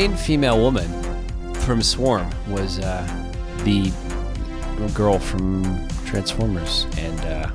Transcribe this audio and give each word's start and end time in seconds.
main 0.00 0.16
female 0.16 0.58
woman 0.58 0.88
from 1.52 1.82
Swarm 1.82 2.30
was 2.48 2.78
uh, 2.78 3.06
the 3.64 3.92
girl 4.94 5.18
from 5.18 5.62
Transformers, 6.06 6.86
and 6.96 7.20
uh, 7.20 7.50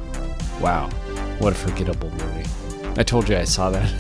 wow, 0.62 0.88
what 1.40 1.54
a 1.54 1.56
forgettable 1.56 2.12
movie! 2.12 2.48
I 2.98 3.04
told 3.04 3.28
you 3.28 3.36
I 3.36 3.46
saw 3.46 3.72
that. 3.72 3.92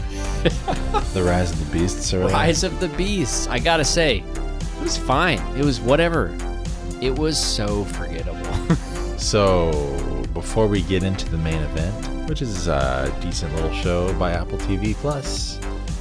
The 1.15 1.23
Rise 1.23 1.51
of 1.53 1.59
the 1.59 1.79
Beasts 1.79 2.13
or. 2.13 2.27
Rise 2.27 2.63
of 2.63 2.79
the 2.79 2.89
Beasts. 2.89 3.47
I 3.47 3.57
gotta 3.57 3.83
say, 3.83 4.17
it 4.19 4.81
was 4.83 4.95
fine. 4.95 5.39
It 5.57 5.65
was 5.65 5.81
whatever. 5.81 6.31
It 7.01 7.17
was 7.17 7.43
so 7.43 7.83
forgettable. 7.85 8.75
So, 9.17 9.71
before 10.33 10.67
we 10.67 10.81
get 10.81 11.01
into 11.01 11.27
the 11.29 11.37
main 11.37 11.61
event, 11.61 12.29
which 12.29 12.41
is 12.41 12.67
a 12.67 13.11
decent 13.21 13.55
little 13.55 13.71
show 13.71 14.13
by 14.19 14.33
Apple 14.33 14.57
TV 14.57 14.93
Plus, 14.93 15.57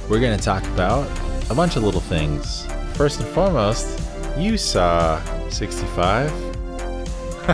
we're 0.09 0.19
to 0.19 0.43
talk 0.43 0.63
about 0.65 1.07
a 1.49 1.55
bunch 1.55 1.75
of 1.75 1.83
little 1.83 2.01
things. 2.01 2.65
First 2.93 3.19
and 3.19 3.29
foremost, 3.29 4.01
you 4.37 4.57
saw 4.57 5.21
65. 5.49 6.29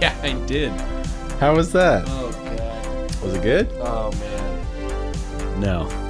yeah, 0.00 0.14
I 0.22 0.42
did. 0.46 0.70
How 1.40 1.54
was 1.54 1.72
that? 1.72 2.04
Oh 2.06 2.30
god. 2.56 3.22
Was 3.22 3.34
it 3.34 3.42
good? 3.42 3.68
Oh 3.80 4.10
man. 4.12 5.60
No. 5.60 5.88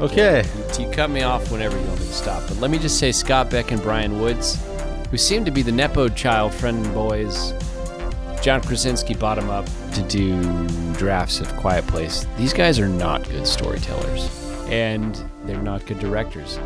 Okay. 0.00 0.44
You 0.78 0.88
cut 0.90 1.10
me 1.10 1.22
off 1.22 1.50
whenever 1.50 1.78
you 1.78 1.86
want 1.86 2.00
me 2.00 2.06
to 2.06 2.12
stop. 2.12 2.42
But 2.48 2.58
let 2.58 2.70
me 2.70 2.78
just 2.78 2.98
say 2.98 3.12
Scott 3.12 3.50
Beck 3.50 3.70
and 3.72 3.82
Bryan 3.82 4.20
Woods, 4.20 4.58
who 5.10 5.18
seem 5.18 5.44
to 5.44 5.50
be 5.50 5.60
the 5.60 5.72
Nepo 5.72 6.08
child 6.08 6.54
friend 6.54 6.84
and 6.84 6.94
boys. 6.94 7.52
John 8.40 8.62
Krasinski 8.62 9.14
bought 9.14 9.36
him 9.36 9.50
up 9.50 9.66
to 9.92 10.02
do 10.02 10.40
drafts 10.94 11.40
of 11.40 11.54
Quiet 11.56 11.86
Place. 11.88 12.26
These 12.38 12.54
guys 12.54 12.78
are 12.80 12.88
not 12.88 13.28
good 13.28 13.46
storytellers, 13.46 14.30
and 14.70 15.22
they're 15.44 15.62
not 15.62 15.86
good 15.86 15.98
directors. 15.98 16.58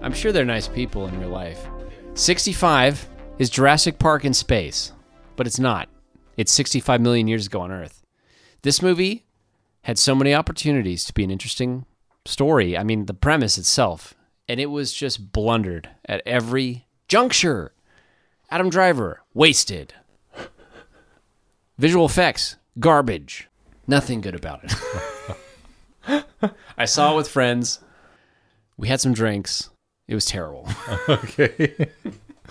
I'm 0.00 0.12
sure 0.12 0.32
they're 0.32 0.44
nice 0.44 0.68
people 0.68 1.06
in 1.06 1.18
real 1.20 1.28
life. 1.30 1.66
65 2.14 3.08
is 3.38 3.50
Jurassic 3.50 3.98
Park 3.98 4.24
in 4.24 4.34
space, 4.34 4.92
but 5.36 5.46
it's 5.46 5.58
not. 5.58 5.88
It's 6.36 6.52
65 6.52 7.00
million 7.00 7.28
years 7.28 7.46
ago 7.46 7.60
on 7.60 7.70
Earth. 7.70 8.02
This 8.62 8.82
movie 8.82 9.24
had 9.82 9.98
so 9.98 10.14
many 10.14 10.34
opportunities 10.34 11.04
to 11.04 11.12
be 11.12 11.24
an 11.24 11.30
interesting 11.30 11.84
story. 12.24 12.76
I 12.76 12.84
mean, 12.84 13.06
the 13.06 13.14
premise 13.14 13.58
itself, 13.58 14.14
and 14.48 14.60
it 14.60 14.66
was 14.66 14.92
just 14.92 15.32
blundered 15.32 15.88
at 16.04 16.22
every 16.26 16.86
juncture. 17.08 17.72
Adam 18.50 18.70
Driver, 18.70 19.22
wasted. 19.34 19.94
Visual 21.78 22.06
effects, 22.06 22.56
garbage. 22.78 23.48
Nothing 23.86 24.20
good 24.20 24.34
about 24.34 24.64
it. 24.64 24.72
I 26.76 26.84
saw 26.84 27.12
it 27.12 27.16
with 27.16 27.28
friends. 27.28 27.80
We 28.76 28.88
had 28.88 29.00
some 29.00 29.12
drinks. 29.12 29.70
It 30.08 30.14
was 30.14 30.24
terrible. 30.24 30.68
Okay. 31.08 31.88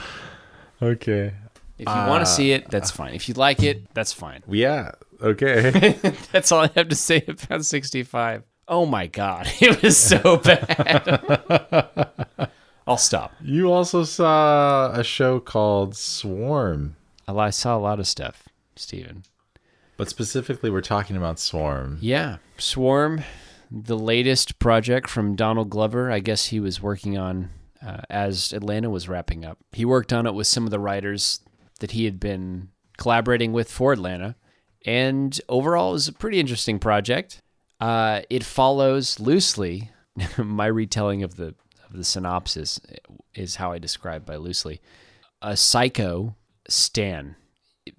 okay. 0.82 1.34
If 1.78 1.88
you 1.88 1.94
want 1.94 2.26
to 2.26 2.32
see 2.32 2.52
it, 2.52 2.70
that's 2.70 2.92
uh, 2.92 2.96
fine. 2.96 3.14
If 3.14 3.28
you 3.28 3.34
like 3.34 3.64
it, 3.64 3.94
that's 3.94 4.14
fine. 4.14 4.44
Yeah. 4.48 4.92
Okay. 5.22 5.96
That's 6.32 6.52
all 6.52 6.62
I 6.62 6.70
have 6.76 6.90
to 6.90 6.96
say 6.96 7.24
about 7.28 7.66
65. 7.66 8.44
Oh 8.68 8.86
my 8.86 9.08
god, 9.08 9.52
it 9.60 9.82
was 9.82 9.98
so 9.98 10.38
bad. 10.38 12.10
I'll 12.88 12.98
stop. 12.98 13.34
you 13.42 13.72
also 13.72 14.04
saw 14.04 14.92
a 14.92 15.04
show 15.04 15.40
called 15.40 15.96
Swarm, 15.96 16.96
I 17.28 17.50
saw 17.50 17.78
a 17.78 17.80
lot 17.80 18.00
of 18.00 18.08
stuff, 18.08 18.50
Steven. 18.76 19.24
But 20.02 20.10
specifically, 20.10 20.72
we're 20.72 20.82
talking 20.82 21.16
about 21.16 21.38
Swarm. 21.38 22.00
Yeah, 22.02 22.38
Swarm, 22.58 23.24
the 23.70 23.96
latest 23.96 24.58
project 24.58 25.08
from 25.08 25.36
Donald 25.36 25.70
Glover. 25.70 26.10
I 26.10 26.18
guess 26.18 26.48
he 26.48 26.60
was 26.60 26.82
working 26.82 27.20
on 27.20 27.52
uh, 27.86 28.02
as 28.10 28.52
Atlanta 28.52 28.90
was 28.90 29.08
wrapping 29.08 29.46
up. 29.46 29.60
He 29.74 29.86
worked 29.86 30.12
on 30.12 30.26
it 30.26 30.34
with 30.34 30.48
some 30.48 30.64
of 30.64 30.72
the 30.72 30.80
writers 30.80 31.42
that 31.82 31.92
he 31.92 32.06
had 32.06 32.20
been 32.20 32.70
collaborating 32.98 33.54
with 33.54 33.70
for 33.70 33.94
Atlanta, 33.94 34.36
and 34.88 35.40
overall, 35.48 35.92
it 35.92 35.94
was 35.94 36.08
a 36.08 36.14
pretty 36.14 36.40
interesting 36.40 36.80
project. 36.80 37.40
Uh, 37.80 38.22
it 38.28 38.44
follows 38.44 39.20
loosely 39.20 39.92
my 40.40 40.66
retelling 40.66 41.22
of 41.22 41.36
the 41.36 41.54
of 41.86 41.96
the 41.96 42.04
synopsis 42.04 42.82
is 43.36 43.58
how 43.58 43.72
I 43.72 43.78
describe 43.78 44.26
by 44.26 44.38
loosely 44.38 44.82
a 45.44 45.56
psycho 45.56 46.36
Stan. 46.68 47.36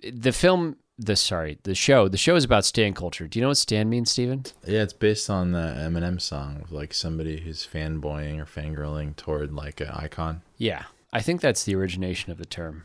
The 0.02 0.32
film, 0.32 0.78
the 1.04 1.16
sorry, 1.16 1.58
the 1.64 1.74
show, 1.74 2.08
the 2.08 2.16
show 2.16 2.36
is 2.36 2.44
about 2.44 2.64
Stan 2.64 2.94
culture. 2.94 3.26
Do 3.26 3.38
you 3.38 3.42
know 3.42 3.48
what 3.48 3.56
Stan 3.56 3.88
means, 3.88 4.10
Steven? 4.10 4.44
Yeah, 4.66 4.82
it's 4.82 4.92
based 4.92 5.28
on 5.28 5.52
the 5.52 5.58
Eminem 5.58 6.20
song 6.20 6.60
of 6.62 6.72
like 6.72 6.94
somebody 6.94 7.40
who's 7.40 7.66
fanboying 7.66 8.38
or 8.40 8.44
fangirling 8.44 9.16
toward 9.16 9.52
like 9.52 9.80
an 9.80 9.88
icon. 9.88 10.42
Yeah, 10.56 10.84
I 11.12 11.20
think 11.20 11.40
that's 11.40 11.64
the 11.64 11.74
origination 11.74 12.32
of 12.32 12.38
the 12.38 12.46
term. 12.46 12.84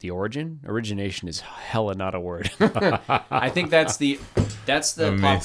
The 0.00 0.10
origin, 0.10 0.60
origination 0.66 1.26
is 1.26 1.40
hella 1.40 1.94
not 1.94 2.14
a 2.14 2.20
word. 2.20 2.50
I 2.60 3.48
think 3.48 3.70
that's 3.70 3.96
the 3.96 4.20
that's 4.66 4.92
the 4.92 5.16
pop, 5.18 5.42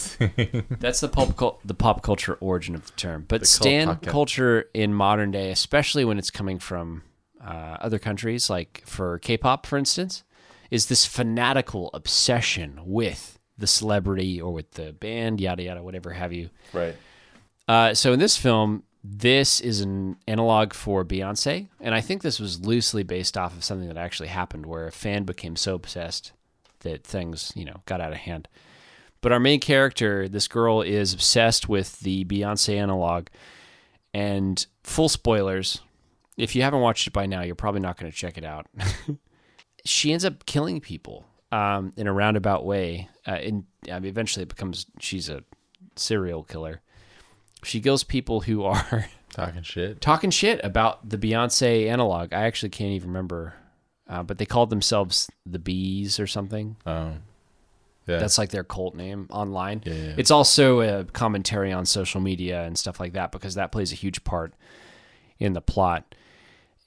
that's 0.80 1.00
the 1.00 1.08
pop 1.08 1.38
cul- 1.38 1.60
the 1.64 1.74
pop 1.74 2.02
culture 2.02 2.38
origin 2.42 2.76
of 2.76 2.86
the 2.86 2.92
term. 2.94 3.26
But 3.28 3.42
cult 3.42 3.48
Stan 3.48 3.88
pocket. 3.88 4.10
culture 4.10 4.70
in 4.74 4.94
modern 4.94 5.32
day, 5.32 5.52
especially 5.52 6.04
when 6.04 6.20
it's 6.20 6.32
coming 6.32 6.60
from 6.60 7.04
uh, 7.42 7.78
other 7.80 7.98
countries, 7.98 8.50
like 8.50 8.84
for 8.86 9.20
K-pop, 9.20 9.66
for 9.66 9.78
instance, 9.78 10.24
is 10.72 10.86
this 10.88 11.06
fanatical 11.06 11.92
obsession 11.94 12.80
with 12.86 13.38
the 13.58 13.68
celebrity 13.68 14.42
or 14.42 14.52
with 14.52 14.72
the 14.72 14.94
band, 14.94 15.40
yada 15.40 15.64
yada, 15.64 15.84
whatever 15.84 16.12
have 16.12 16.34
you. 16.34 16.50
Right. 16.74 16.96
Uh, 17.68 17.94
so 17.94 18.14
in 18.14 18.20
this 18.20 18.38
film, 18.38 18.84
this 19.04 19.60
is 19.60 19.82
an 19.82 20.18
analog 20.28 20.74
for 20.74 21.04
Beyonce, 21.04 21.68
and 21.80 21.94
I 21.94 22.02
think 22.02 22.22
this 22.22 22.40
was 22.40 22.62
loosely 22.62 23.04
based 23.04 23.38
off 23.38 23.56
of 23.56 23.64
something 23.64 23.88
that 23.88 23.98
actually 23.98 24.30
happened, 24.30 24.66
where 24.66 24.88
a 24.88 24.92
fan 24.92 25.24
became 25.24 25.56
so 25.56 25.76
obsessed 25.76 26.32
that 26.82 27.04
things, 27.04 27.52
you 27.56 27.66
know, 27.66 27.82
got 27.86 28.02
out 28.02 28.12
of 28.12 28.20
hand. 28.20 28.48
But 29.22 29.32
our 29.32 29.40
main 29.40 29.60
character, 29.60 30.28
this 30.28 30.48
girl, 30.48 30.82
is 30.82 31.14
obsessed 31.14 31.68
with 31.68 32.00
the 32.00 32.26
Beyonce 32.26 32.78
analog, 32.78 33.28
and 34.14 34.66
full 34.84 35.10
spoilers. 35.10 35.82
If 36.38 36.56
you 36.56 36.62
haven't 36.62 36.82
watched 36.82 37.08
it 37.08 37.14
by 37.14 37.26
now, 37.26 37.42
you're 37.42 37.56
probably 37.56 37.82
not 37.82 37.98
going 37.98 38.12
to 38.12 38.18
check 38.18 38.38
it 38.38 38.46
out. 38.46 38.68
she 39.86 40.12
ends 40.12 40.26
up 40.26 40.46
killing 40.46 40.80
people 40.82 41.26
um, 41.52 41.94
in 41.98 42.08
a 42.08 42.14
roundabout 42.14 42.66
way. 42.66 43.10
Uh, 43.28 43.32
and 43.32 43.66
I 43.92 44.00
mean, 44.00 44.10
eventually, 44.10 44.44
it 44.44 44.50
becomes 44.50 44.86
she's 45.00 45.30
a 45.30 45.44
serial 45.96 46.44
killer. 46.44 46.82
She 47.64 47.80
kills 47.82 48.04
people 48.04 48.42
who 48.42 48.64
are 48.64 49.06
Talking 49.34 49.64
shit. 49.64 50.02
talking 50.02 50.30
shit 50.30 50.60
about 50.64 51.08
the 51.08 51.18
Beyonce 51.18 51.88
analog. 51.88 52.34
I 52.34 52.44
actually 52.44 52.70
can't 52.70 52.92
even 52.92 53.10
remember, 53.10 53.54
uh, 54.10 54.24
but 54.24 54.38
they 54.40 54.46
called 54.46 54.70
themselves 54.70 55.30
the 55.46 55.60
Bees 55.60 56.20
or 56.20 56.28
something. 56.28 56.76
Oh. 56.86 57.14
Yeah. 58.08 58.18
That's 58.18 58.38
like 58.38 58.50
their 58.50 58.64
cult 58.64 58.96
name 58.96 59.28
online. 59.30 59.84
Yeah, 59.86 59.94
yeah. 59.94 60.14
It's 60.18 60.32
also 60.32 60.82
a 60.82 61.04
commentary 61.06 61.72
on 61.72 61.86
social 61.86 62.20
media 62.20 62.64
and 62.64 62.78
stuff 62.78 63.00
like 63.00 63.14
that 63.14 63.32
because 63.32 63.56
that 63.56 63.72
plays 63.72 63.92
a 63.92 63.96
huge 63.96 64.24
part 64.24 64.54
in 65.40 65.54
the 65.54 65.62
plot. 65.62 66.14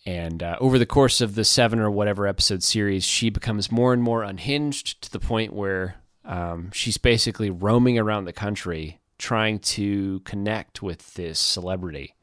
And 0.06 0.42
uh, 0.42 0.56
over 0.60 0.78
the 0.78 0.86
course 0.86 1.20
of 1.20 1.34
the 1.34 1.44
seven 1.44 1.78
or 1.78 1.90
whatever 1.90 2.26
episode 2.26 2.62
series, 2.62 3.04
she 3.04 3.30
becomes 3.30 3.72
more 3.72 3.92
and 3.92 4.02
more 4.02 4.22
unhinged 4.22 5.02
to 5.02 5.10
the 5.10 5.20
point 5.20 5.52
where 5.52 5.96
um, 6.24 6.70
she's 6.72 6.98
basically 6.98 7.50
roaming 7.50 7.98
around 7.98 8.24
the 8.24 8.32
country 8.32 9.00
trying 9.18 9.58
to 9.60 10.20
connect 10.20 10.82
with 10.82 11.14
this 11.14 11.38
celebrity. 11.38 12.14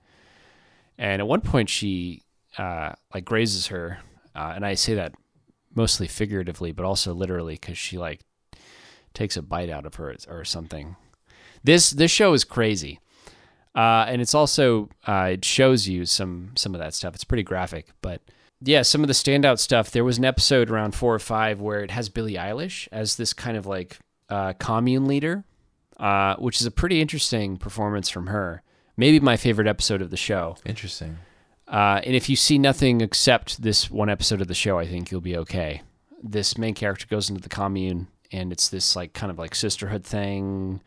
And 0.97 1.21
at 1.21 1.27
one 1.27 1.41
point, 1.41 1.69
she 1.69 2.21
uh, 2.57 2.93
like 3.13 3.25
grazes 3.25 3.67
her, 3.67 3.99
uh, 4.35 4.53
and 4.55 4.65
I 4.65 4.75
say 4.75 4.95
that 4.95 5.15
mostly 5.73 6.07
figuratively, 6.07 6.71
but 6.71 6.85
also 6.85 7.13
literally 7.13 7.55
because 7.55 7.77
she 7.77 7.97
like 7.97 8.21
takes 9.13 9.37
a 9.37 9.41
bite 9.41 9.69
out 9.69 9.85
of 9.85 9.95
her 9.95 10.15
or 10.27 10.45
something. 10.45 10.95
This 11.63 11.91
this 11.91 12.11
show 12.11 12.33
is 12.33 12.43
crazy, 12.43 12.99
uh, 13.75 14.05
and 14.07 14.21
it's 14.21 14.35
also 14.35 14.89
uh, 15.07 15.29
it 15.33 15.45
shows 15.45 15.87
you 15.87 16.05
some 16.05 16.51
some 16.55 16.75
of 16.75 16.79
that 16.79 16.93
stuff. 16.93 17.15
It's 17.15 17.23
pretty 17.23 17.43
graphic, 17.43 17.87
but 18.01 18.21
yeah, 18.61 18.83
some 18.83 19.01
of 19.01 19.07
the 19.07 19.13
standout 19.13 19.59
stuff. 19.59 19.91
There 19.91 20.03
was 20.03 20.17
an 20.17 20.25
episode 20.25 20.69
around 20.69 20.93
four 20.93 21.13
or 21.15 21.19
five 21.19 21.59
where 21.59 21.81
it 21.81 21.91
has 21.91 22.09
Billie 22.09 22.35
Eilish 22.35 22.87
as 22.91 23.15
this 23.15 23.33
kind 23.33 23.57
of 23.57 23.65
like 23.65 23.97
uh, 24.29 24.53
commune 24.53 25.07
leader, 25.07 25.43
uh, 25.97 26.35
which 26.35 26.59
is 26.61 26.67
a 26.67 26.71
pretty 26.71 27.01
interesting 27.01 27.57
performance 27.57 28.09
from 28.09 28.27
her. 28.27 28.61
Maybe 28.97 29.19
my 29.19 29.37
favorite 29.37 29.67
episode 29.67 30.01
of 30.01 30.11
the 30.11 30.17
show. 30.17 30.57
Interesting. 30.65 31.17
Uh, 31.67 32.01
and 32.03 32.15
if 32.15 32.27
you 32.27 32.35
see 32.35 32.59
nothing 32.59 32.99
except 33.01 33.61
this 33.61 33.89
one 33.89 34.09
episode 34.09 34.41
of 34.41 34.47
the 34.47 34.53
show, 34.53 34.77
I 34.77 34.85
think 34.85 35.09
you'll 35.09 35.21
be 35.21 35.37
okay. 35.37 35.81
This 36.21 36.57
main 36.57 36.73
character 36.73 37.07
goes 37.09 37.29
into 37.29 37.41
the 37.41 37.49
commune, 37.49 38.07
and 38.31 38.51
it's 38.51 38.67
this 38.69 38.95
like 38.95 39.13
kind 39.13 39.31
of 39.31 39.39
like 39.39 39.55
sisterhood 39.55 40.03
thing 40.03 40.81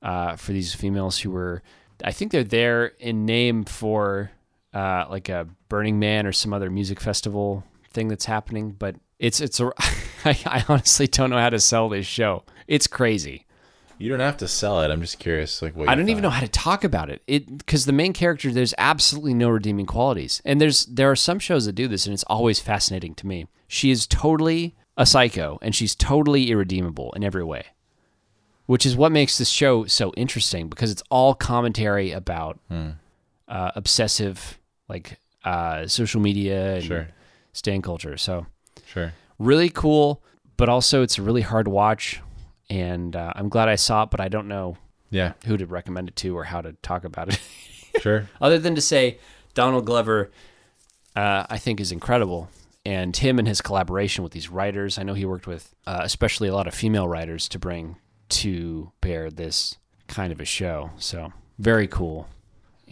uh, 0.00 0.36
for 0.36 0.52
these 0.52 0.74
females 0.74 1.18
who 1.18 1.30
were, 1.32 1.62
I 2.04 2.12
think 2.12 2.32
they're 2.32 2.44
there 2.44 2.86
in 2.98 3.24
name 3.24 3.64
for 3.64 4.30
uh, 4.74 5.06
like 5.10 5.28
a 5.28 5.48
Burning 5.68 5.98
Man 5.98 6.26
or 6.26 6.32
some 6.32 6.52
other 6.52 6.70
music 6.70 7.00
festival 7.00 7.64
thing 7.90 8.08
that's 8.08 8.24
happening. 8.24 8.72
But 8.72 8.96
it's 9.18 9.40
it's 9.40 9.60
a, 9.60 9.72
I, 10.24 10.38
I 10.46 10.64
honestly 10.68 11.06
don't 11.06 11.30
know 11.30 11.38
how 11.38 11.50
to 11.50 11.60
sell 11.60 11.88
this 11.88 12.06
show. 12.06 12.44
It's 12.66 12.86
crazy. 12.86 13.46
You 13.98 14.08
don't 14.08 14.20
have 14.20 14.38
to 14.38 14.48
sell 14.48 14.82
it. 14.82 14.90
I'm 14.90 15.00
just 15.00 15.20
curious, 15.20 15.62
like 15.62 15.76
what 15.76 15.88
I 15.88 15.94
don't 15.94 16.08
even 16.08 16.22
know 16.22 16.30
how 16.30 16.40
to 16.40 16.48
talk 16.48 16.82
about 16.82 17.08
it. 17.08 17.22
It 17.28 17.58
because 17.58 17.86
the 17.86 17.92
main 17.92 18.12
character, 18.12 18.50
there's 18.50 18.74
absolutely 18.76 19.34
no 19.34 19.48
redeeming 19.48 19.86
qualities, 19.86 20.42
and 20.44 20.60
there's 20.60 20.86
there 20.86 21.10
are 21.10 21.16
some 21.16 21.38
shows 21.38 21.66
that 21.66 21.74
do 21.74 21.86
this, 21.86 22.06
and 22.06 22.14
it's 22.14 22.24
always 22.24 22.58
fascinating 22.58 23.14
to 23.16 23.26
me. 23.26 23.46
She 23.68 23.92
is 23.92 24.06
totally 24.08 24.74
a 24.96 25.06
psycho, 25.06 25.58
and 25.62 25.74
she's 25.74 25.94
totally 25.94 26.50
irredeemable 26.50 27.12
in 27.12 27.22
every 27.22 27.44
way, 27.44 27.66
which 28.72 28.86
is 28.86 28.96
what 28.96 29.12
makes 29.12 29.36
this 29.38 29.50
show 29.50 29.84
so 29.86 30.12
interesting 30.16 30.68
because 30.68 30.90
it's 30.90 31.02
all 31.10 31.34
commentary 31.34 32.10
about 32.12 32.58
Hmm. 32.68 32.90
uh, 33.48 33.70
obsessive 33.76 34.58
like 34.88 35.18
uh, 35.44 35.86
social 35.86 36.20
media 36.22 36.76
and 36.76 36.84
Sure. 36.84 37.08
stan 37.52 37.82
culture. 37.82 38.16
So 38.16 38.46
Sure. 38.86 39.12
really 39.38 39.68
cool, 39.68 40.22
but 40.56 40.68
also 40.70 41.02
it's 41.02 41.18
a 41.18 41.22
really 41.22 41.42
hard 41.42 41.68
watch, 41.68 42.20
and 42.70 43.14
uh, 43.14 43.32
I'm 43.36 43.48
glad 43.50 43.68
I 43.68 43.74
saw 43.76 44.04
it, 44.04 44.10
but 44.10 44.20
I 44.20 44.28
don't 44.28 44.48
know 44.48 44.76
Yeah. 45.10 45.32
who 45.46 45.56
to 45.58 45.66
recommend 45.66 46.08
it 46.08 46.16
to 46.16 46.34
or 46.38 46.44
how 46.44 46.62
to 46.62 46.72
talk 46.82 47.04
about 47.04 47.28
it. 47.28 47.40
Sure. 48.00 48.26
Other 48.40 48.58
than 48.58 48.74
to 48.74 48.80
say, 48.80 49.18
Donald 49.52 49.84
Glover, 49.84 50.30
uh, 51.14 51.44
I 51.50 51.58
think, 51.58 51.78
is 51.78 51.92
incredible. 51.92 52.48
And 52.86 53.14
him 53.14 53.38
and 53.38 53.46
his 53.46 53.60
collaboration 53.60 54.24
with 54.24 54.32
these 54.32 54.48
writers, 54.48 54.98
I 54.98 55.02
know 55.02 55.12
he 55.12 55.26
worked 55.26 55.46
with 55.46 55.74
uh, 55.86 56.00
especially 56.02 56.48
a 56.48 56.54
lot 56.54 56.66
of 56.66 56.72
female 56.74 57.06
writers 57.06 57.48
to 57.50 57.58
bring 57.58 57.96
to 58.32 58.92
bear 59.00 59.30
this 59.30 59.76
kind 60.08 60.32
of 60.32 60.40
a 60.40 60.44
show. 60.44 60.90
So, 60.98 61.32
very 61.58 61.86
cool. 61.86 62.28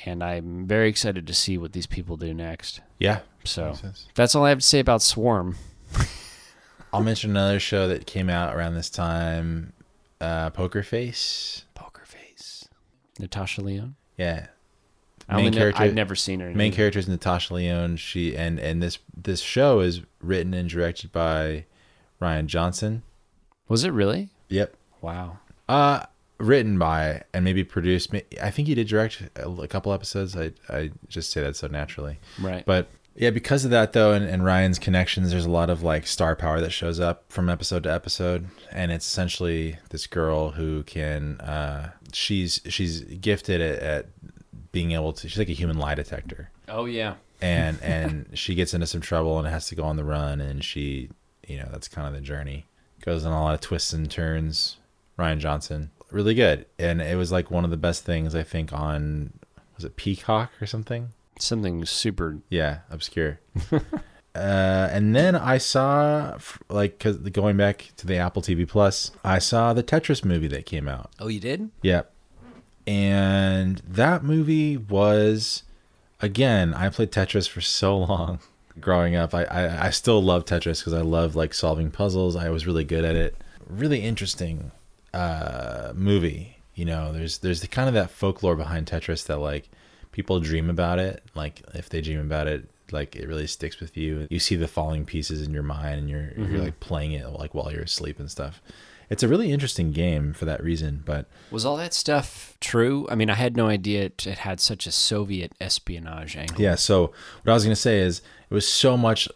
And 0.04 0.22
I'm 0.25 0.66
very 0.66 0.88
excited 0.88 1.26
to 1.26 1.34
see 1.34 1.58
what 1.58 1.72
these 1.72 1.87
people 1.87 2.16
do 2.16 2.32
next. 2.32 2.81
Yeah. 2.98 3.20
So, 3.44 3.75
that's 4.14 4.34
all 4.34 4.44
I 4.44 4.50
have 4.50 4.58
to 4.60 4.66
say 4.66 4.78
about 4.81 5.02
Swarm. 5.02 5.56
I'll 6.92 7.02
mention 7.02 7.31
another 7.31 7.60
show 7.60 7.88
that 7.88 8.06
came 8.06 8.28
out 8.28 8.54
around 8.54 8.75
this 8.75 8.90
time, 8.90 9.72
uh, 10.20 10.50
Poker 10.50 10.82
Face. 10.82 11.64
Poker 11.75 12.04
Face. 12.04 12.69
Natasha 13.19 13.60
Lyonne. 13.60 13.96
Yeah. 14.16 14.46
I 15.28 15.37
Main 15.37 15.46
only 15.46 15.50
know, 15.56 15.62
character- 15.62 15.82
I've 15.82 15.94
never 15.94 16.14
seen 16.16 16.40
her. 16.40 16.50
Main 16.52 16.72
character 16.72 16.98
is 16.98 17.08
Natasha 17.08 17.54
Lyonne. 17.54 17.96
She 17.96 18.37
and 18.37 18.58
and 18.58 18.82
this 18.82 18.98
this 19.16 19.40
show 19.40 19.78
is 19.78 20.00
written 20.20 20.52
and 20.54 20.69
directed 20.69 21.12
by 21.12 21.66
Rian 22.20 22.46
Johnson. 22.46 23.02
Was 23.69 23.84
it 23.84 23.92
really? 23.92 24.31
Yep. 24.48 24.75
Wow. 25.00 25.38
Uh 25.69 26.05
written 26.38 26.79
by 26.79 27.23
and 27.35 27.44
maybe 27.44 27.62
produced. 27.62 28.14
I 28.43 28.50
think 28.50 28.67
he 28.69 28.75
did 28.75 28.88
direct 28.88 29.23
a, 29.37 29.69
couple 29.69 29.93
episodes. 29.93 30.37
I 30.37 30.52
I 30.69 30.91
just 31.08 31.31
say 31.31 31.43
that 31.43 31.56
so 31.56 31.67
naturally. 31.67 32.19
Right. 32.41 32.64
But 32.64 32.88
yeah, 33.14 33.31
because 33.31 33.64
of 33.64 33.70
that 33.73 33.93
though, 33.93 34.12
and, 34.12 34.25
and 34.25 34.44
Ryan's 34.44 34.79
connections, 34.79 35.31
there's 35.31 35.44
a 35.44 35.50
lot 35.50 35.69
of 35.69 35.82
like 35.82 36.06
star 36.06 36.37
power 36.37 36.61
that 36.61 36.70
shows 36.70 36.99
up 36.99 37.25
from 37.29 37.50
episode 37.50 37.82
to 37.82 37.93
episode, 37.93 38.49
and 38.73 38.91
it's 38.91 39.06
essentially 39.06 39.79
this 39.91 40.06
girl 40.06 40.52
who 40.52 40.82
can. 40.85 41.41
Uh, 41.41 41.91
she's 42.12 42.61
she's 42.69 43.02
gifted 43.02 43.61
at, 43.61 43.79
at 43.81 44.06
being 44.73 44.93
able 44.93 45.12
to. 45.12 45.29
She's 45.29 45.38
like 45.38 45.49
a 45.49 45.52
human 45.55 45.79
lie 45.79 45.94
detector, 45.94 46.50
oh, 46.69 46.87
yeah. 46.87 47.14
and 47.43 47.79
and 47.82 48.31
she 48.32 48.55
gets 48.55 48.73
into 48.75 48.87
some 48.87 49.00
trouble 49.00 49.38
and 49.38 49.47
has 49.49 49.69
to 49.69 49.75
go 49.75 49.85
on 49.85 49.97
the 49.97 50.05
run, 50.05 50.41
and 50.41 50.64
she, 50.64 51.11
you 51.47 51.58
know, 51.58 51.69
that's 51.70 51.88
kind 51.88 52.08
of 52.08 52.14
the 52.14 52.20
journey. 52.20 52.64
Goes 53.02 53.26
on 53.26 53.32
a 53.32 53.43
lot 53.43 53.55
of 53.55 53.61
twists 53.61 53.93
and 53.93 54.11
turns. 54.11 54.76
Rian 55.20 55.38
Johnson, 55.38 55.90
really 56.11 56.34
good, 56.34 56.67
and 56.78 57.00
it 57.00 57.17
was 57.17 57.31
like 57.31 57.50
one 57.50 57.64
of 57.64 57.70
the 57.70 57.76
best 57.76 58.05
things 58.05 58.34
I 58.34 58.43
think 58.43 58.72
on 58.72 59.32
was 59.76 59.84
it 59.84 59.96
Peacock 59.96 60.50
or 60.61 60.67
something. 60.67 61.11
Something 61.38 61.84
super. 61.87 62.38
Yeah, 62.50 62.81
obscure. 62.90 63.40
uh, 63.72 63.78
and 64.34 65.17
then 65.17 65.34
I 65.34 65.58
saw, 65.58 66.37
like, 66.69 66.99
cause 66.99 67.17
going 67.17 67.56
back 67.56 67.93
to 67.96 68.06
the 68.06 68.17
Apple 68.17 68.43
TV 68.43 68.69
Plus, 68.69 69.11
I 69.25 69.38
saw 69.38 69.72
the 69.72 69.82
Tetris 69.82 70.25
movie 70.25 70.49
that 70.49 70.67
came 70.67 70.87
out. 70.87 71.11
Oh, 71.19 71.28
you 71.28 71.40
did? 71.40 71.70
Yep. 71.82 72.12
And 72.87 73.78
that 73.88 74.23
movie 74.23 74.76
was, 74.76 75.62
again, 76.20 76.75
I 76.75 76.90
played 76.90 77.11
Tetris 77.11 77.49
for 77.49 77.61
so 77.62 77.96
long 77.99 78.40
growing 78.78 79.16
up. 79.16 79.34
I, 79.34 79.44
I, 79.44 79.87
I 79.87 79.90
still 79.90 80.23
love 80.23 80.44
Tetris 80.44 80.81
because 80.81 80.93
I 80.93 81.00
love, 81.00 81.34
like, 81.34 81.55
solving 81.55 81.90
puzzles. 81.90 82.37
I 82.37 82.50
was 82.50 82.66
really 82.66 82.84
good 82.84 83.05
at 83.05 83.16
it. 83.16 83.37
Really 83.66 84.00
interesting 84.00 84.73
uh, 85.14 85.92
movie. 85.94 86.56
You 86.74 86.84
know, 86.84 87.12
there's 87.12 87.38
there's 87.38 87.60
the 87.60 87.66
kind 87.68 87.88
of 87.88 87.94
that 87.94 88.10
folklore 88.10 88.56
behind 88.56 88.86
Tetris 88.86 89.26
that, 89.26 89.38
like, 89.38 89.68
people 90.12 90.40
dream 90.40 90.70
about 90.70 90.98
it. 90.98 91.22
Like, 91.34 91.62
if 91.74 91.88
they 91.88 92.00
dream 92.00 92.20
about 92.20 92.46
it, 92.46 92.68
like 92.92 93.14
it 93.16 93.28
really 93.28 93.46
sticks 93.46 93.80
with 93.80 93.96
you. 93.96 94.26
You 94.30 94.38
see 94.38 94.56
the 94.56 94.68
falling 94.68 95.04
pieces 95.04 95.42
in 95.46 95.52
your 95.52 95.62
mind, 95.62 96.00
and 96.00 96.10
you're 96.10 96.32
you're 96.36 96.62
like 96.62 96.80
playing 96.80 97.12
it 97.12 97.28
like 97.28 97.54
while 97.54 97.70
you're 97.72 97.82
asleep 97.82 98.18
and 98.18 98.30
stuff. 98.30 98.60
It's 99.10 99.24
a 99.24 99.28
really 99.28 99.50
interesting 99.50 99.90
game 99.90 100.32
for 100.32 100.44
that 100.44 100.62
reason. 100.62 101.02
But 101.04 101.26
Was 101.50 101.64
all 101.66 101.76
that 101.78 101.92
stuff 101.92 102.56
true? 102.60 103.08
I 103.10 103.16
mean, 103.16 103.28
I 103.28 103.34
had 103.34 103.56
no 103.56 103.66
idea 103.66 104.04
it, 104.04 104.24
it 104.24 104.38
had 104.38 104.60
such 104.60 104.86
a 104.86 104.92
Soviet 104.92 105.52
espionage 105.60 106.36
angle. 106.36 106.60
yeah, 106.60 106.76
so 106.76 107.12
what 107.42 107.50
I 107.50 107.54
was 107.54 107.64
gonna 107.64 107.74
say 107.76 107.98
is 107.98 108.22
it 108.48 108.54
was 108.54 108.68
so 108.68 108.96
much 108.96 109.28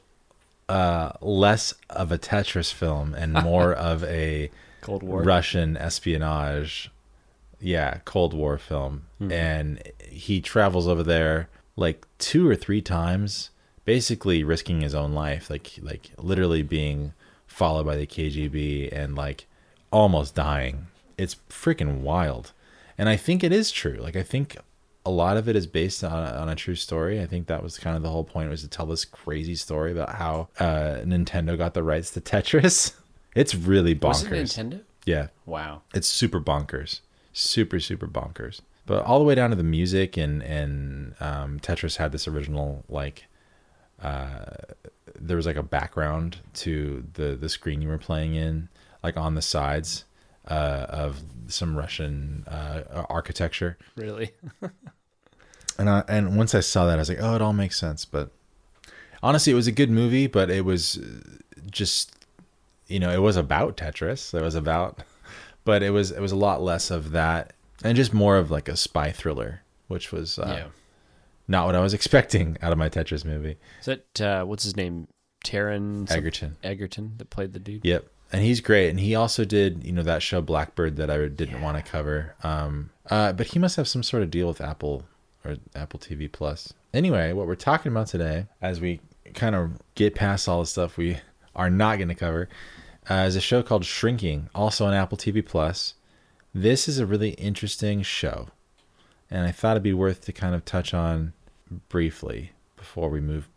uh, 0.68 1.12
less 1.20 1.74
of 1.90 2.10
a 2.12 2.18
Tetris 2.18 2.72
film 2.72 3.14
and 3.14 3.32
more 3.32 3.72
of 3.90 4.04
a 4.04 4.50
Cold 4.84 5.02
War. 5.02 5.22
Russian 5.22 5.76
espionage, 5.76 6.90
yeah, 7.60 7.98
Cold 8.04 8.34
War 8.34 8.58
film. 8.58 9.06
And 9.18 9.82
he 10.06 10.42
travels 10.42 10.86
over 10.86 11.02
there 11.02 11.48
like 11.76 12.06
two 12.18 12.46
or 12.46 12.54
three 12.54 12.82
times, 12.82 13.50
basically 13.86 14.44
risking 14.44 14.82
his 14.82 14.94
own 14.94 15.14
life, 15.14 15.48
like 15.48 15.72
like 15.80 16.10
literally 16.18 16.62
being 16.62 17.14
followed 17.46 17.86
by 17.86 17.96
the 17.96 18.06
KGB 18.06 18.92
and 18.92 19.14
like 19.14 19.46
almost 19.90 20.34
dying. 20.34 20.88
It's 21.16 21.36
freaking 21.48 22.00
wild. 22.00 22.52
And 22.98 23.08
I 23.08 23.16
think 23.16 23.42
it 23.42 23.52
is 23.52 23.70
true. 23.70 23.96
Like 23.98 24.16
I 24.16 24.22
think 24.22 24.58
a 25.06 25.10
lot 25.10 25.36
of 25.36 25.48
it 25.48 25.56
is 25.56 25.66
based 25.66 26.04
on, 26.04 26.12
on 26.12 26.48
a 26.48 26.54
true 26.54 26.74
story. 26.74 27.20
I 27.20 27.26
think 27.26 27.46
that 27.46 27.62
was 27.62 27.78
kind 27.78 27.96
of 27.96 28.02
the 28.02 28.10
whole 28.10 28.24
point 28.24 28.50
was 28.50 28.62
to 28.62 28.68
tell 28.68 28.86
this 28.86 29.04
crazy 29.04 29.54
story 29.54 29.92
about 29.92 30.14
how 30.14 30.48
uh, 30.58 31.00
Nintendo 31.04 31.56
got 31.56 31.74
the 31.74 31.82
rights 31.82 32.10
to 32.10 32.20
Tetris. 32.20 32.94
It's 33.34 33.54
really 33.54 33.94
bonkers. 33.94 34.30
Was 34.30 34.58
it. 34.58 34.70
Nintendo? 34.70 34.80
Yeah, 35.06 35.26
Wow. 35.44 35.82
it's 35.94 36.08
super 36.08 36.40
bonkers, 36.40 37.00
super 37.32 37.78
super 37.80 38.06
bonkers. 38.06 38.60
But 38.86 39.04
all 39.04 39.18
the 39.18 39.24
way 39.24 39.34
down 39.34 39.50
to 39.50 39.56
the 39.56 39.62
music 39.62 40.16
and 40.16 40.42
and 40.42 41.14
um, 41.20 41.58
Tetris 41.60 41.96
had 41.96 42.12
this 42.12 42.26
original 42.28 42.84
like, 42.88 43.24
uh, 44.02 44.44
there 45.18 45.36
was 45.36 45.46
like 45.46 45.56
a 45.56 45.62
background 45.62 46.38
to 46.54 47.04
the 47.14 47.34
the 47.34 47.48
screen 47.48 47.82
you 47.82 47.88
were 47.88 47.98
playing 47.98 48.34
in, 48.34 48.68
like 49.02 49.16
on 49.16 49.34
the 49.34 49.42
sides 49.42 50.04
uh, 50.48 50.86
of 50.88 51.20
some 51.48 51.76
Russian 51.76 52.44
uh, 52.46 53.04
architecture. 53.08 53.76
Really? 53.96 54.30
And 55.76 55.90
I, 55.90 56.04
and 56.06 56.36
once 56.36 56.54
I 56.54 56.60
saw 56.60 56.86
that, 56.86 56.94
I 56.94 56.96
was 56.98 57.08
like, 57.08 57.18
oh, 57.20 57.34
it 57.34 57.42
all 57.42 57.52
makes 57.52 57.76
sense. 57.76 58.04
But 58.04 58.30
honestly, 59.24 59.52
it 59.52 59.56
was 59.56 59.66
a 59.66 59.72
good 59.72 59.90
movie, 59.90 60.28
but 60.28 60.48
it 60.48 60.64
was 60.64 60.98
uh, 60.98 61.02
just, 61.68 62.23
you 62.94 63.00
know, 63.00 63.10
it 63.10 63.20
was 63.20 63.36
about 63.36 63.76
Tetris. 63.76 64.32
It 64.32 64.40
was 64.40 64.54
about, 64.54 65.00
but 65.64 65.82
it 65.82 65.90
was 65.90 66.12
it 66.12 66.20
was 66.20 66.30
a 66.30 66.36
lot 66.36 66.62
less 66.62 66.92
of 66.92 67.10
that, 67.10 67.52
and 67.82 67.96
just 67.96 68.14
more 68.14 68.36
of 68.36 68.52
like 68.52 68.68
a 68.68 68.76
spy 68.76 69.10
thriller, 69.10 69.62
which 69.88 70.12
was 70.12 70.38
uh, 70.38 70.54
yeah. 70.58 70.66
not 71.48 71.66
what 71.66 71.74
I 71.74 71.80
was 71.80 71.92
expecting 71.98 72.56
out 72.62 72.70
of 72.70 72.78
my 72.78 72.88
Tetris 72.88 73.24
movie. 73.24 73.56
Is 73.80 73.86
that, 73.86 74.20
uh, 74.20 74.44
what's 74.44 74.62
his 74.62 74.76
name? 74.76 75.08
Taron 75.44 76.08
Egerton. 76.08 76.56
Egerton 76.62 77.14
that 77.18 77.30
played 77.30 77.52
the 77.52 77.58
dude? 77.58 77.84
Yep. 77.84 78.06
And 78.32 78.42
he's 78.42 78.60
great. 78.60 78.90
And 78.90 79.00
he 79.00 79.16
also 79.16 79.44
did, 79.44 79.84
you 79.84 79.92
know, 79.92 80.04
that 80.04 80.22
show 80.22 80.40
Blackbird 80.40 80.96
that 80.96 81.10
I 81.10 81.26
didn't 81.26 81.60
want 81.62 81.76
to 81.76 81.82
cover. 81.82 82.34
Um, 82.44 82.90
uh, 83.10 83.32
but 83.32 83.48
he 83.48 83.58
must 83.58 83.76
have 83.76 83.88
some 83.88 84.04
sort 84.04 84.22
of 84.22 84.30
deal 84.30 84.48
with 84.48 84.60
Apple 84.60 85.02
or 85.44 85.56
Apple 85.74 85.98
TV 85.98 86.30
Plus. 86.30 86.72
Anyway, 86.94 87.32
what 87.32 87.46
we're 87.46 87.56
talking 87.56 87.92
about 87.92 88.06
today, 88.06 88.46
as 88.62 88.80
we 88.80 89.00
kind 89.34 89.54
of 89.54 89.72
get 89.96 90.14
past 90.14 90.48
all 90.48 90.60
the 90.60 90.66
stuff 90.66 90.96
we 90.96 91.18
are 91.54 91.68
not 91.68 91.98
going 91.98 92.08
to 92.08 92.14
cover, 92.14 92.48
uh, 93.10 93.24
is 93.26 93.36
a 93.36 93.40
show 93.40 93.62
called 93.62 93.84
Shrinking, 93.84 94.48
also 94.54 94.86
on 94.86 94.94
Apple 94.94 95.18
TV 95.18 95.44
Plus. 95.44 95.94
This 96.54 96.88
is 96.88 96.98
a 96.98 97.06
really 97.06 97.30
interesting 97.30 98.02
show. 98.02 98.48
And 99.30 99.46
I 99.46 99.52
thought 99.52 99.72
it'd 99.72 99.82
be 99.82 99.92
worth 99.92 100.24
to 100.26 100.32
kind 100.32 100.54
of 100.54 100.64
touch 100.64 100.94
on 100.94 101.32
briefly 101.88 102.52
before 102.76 103.08
we 103.08 103.20
move 103.20 103.48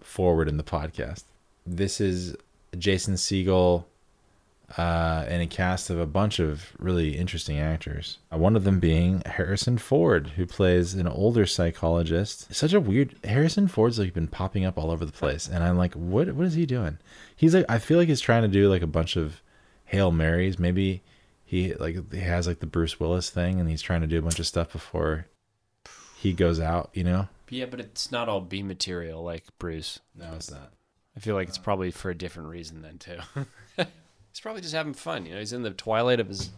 forward 0.00 0.48
in 0.48 0.56
the 0.56 0.62
podcast. 0.62 1.24
This 1.66 2.00
is 2.00 2.36
Jason 2.78 3.14
Segel 3.14 3.84
uh, 4.76 5.24
and 5.28 5.42
a 5.42 5.46
cast 5.46 5.90
of 5.90 5.98
a 5.98 6.06
bunch 6.06 6.38
of 6.38 6.72
really 6.78 7.16
interesting 7.16 7.58
actors. 7.58 8.18
Uh, 8.32 8.38
one 8.38 8.56
of 8.56 8.64
them 8.64 8.80
being 8.80 9.22
Harrison 9.24 9.78
Ford, 9.78 10.28
who 10.36 10.44
plays 10.44 10.94
an 10.94 11.06
older 11.06 11.46
psychologist. 11.46 12.52
Such 12.52 12.72
a 12.72 12.80
weird 12.80 13.14
Harrison 13.24 13.68
Ford's 13.68 13.98
like 13.98 14.12
been 14.12 14.26
popping 14.26 14.64
up 14.64 14.76
all 14.76 14.90
over 14.90 15.04
the 15.04 15.12
place, 15.12 15.48
and 15.48 15.62
I'm 15.62 15.78
like, 15.78 15.94
what? 15.94 16.32
What 16.32 16.46
is 16.46 16.54
he 16.54 16.66
doing? 16.66 16.98
He's 17.36 17.54
like, 17.54 17.66
I 17.68 17.78
feel 17.78 17.98
like 17.98 18.08
he's 18.08 18.20
trying 18.20 18.42
to 18.42 18.48
do 18.48 18.68
like 18.68 18.82
a 18.82 18.88
bunch 18.88 19.16
of 19.16 19.40
Hail 19.84 20.10
Marys. 20.10 20.58
Maybe 20.58 21.02
he 21.44 21.74
like 21.74 22.12
he 22.12 22.20
has 22.20 22.46
like 22.46 22.58
the 22.58 22.66
Bruce 22.66 22.98
Willis 22.98 23.30
thing, 23.30 23.60
and 23.60 23.70
he's 23.70 23.82
trying 23.82 24.00
to 24.00 24.06
do 24.06 24.18
a 24.18 24.22
bunch 24.22 24.40
of 24.40 24.46
stuff 24.46 24.72
before 24.72 25.26
he 26.18 26.32
goes 26.32 26.58
out. 26.58 26.90
You 26.92 27.04
know? 27.04 27.28
Yeah, 27.48 27.66
but 27.66 27.78
it's 27.78 28.10
not 28.10 28.28
all 28.28 28.40
B 28.40 28.62
material 28.62 29.22
like 29.22 29.44
Bruce. 29.58 30.00
No, 30.16 30.32
it's 30.34 30.50
not. 30.50 30.72
I 31.16 31.20
feel 31.20 31.34
like 31.34 31.48
it's 31.48 31.56
probably 31.56 31.92
for 31.92 32.10
a 32.10 32.14
different 32.14 32.48
reason 32.48 32.82
then 32.82 32.98
too. 32.98 33.84
he's 34.36 34.42
probably 34.42 34.60
just 34.60 34.74
having 34.74 34.92
fun. 34.92 35.24
You 35.24 35.32
know, 35.32 35.38
he's 35.38 35.54
in 35.54 35.62
the 35.62 35.70
twilight 35.70 36.20
of 36.20 36.28
his 36.28 36.50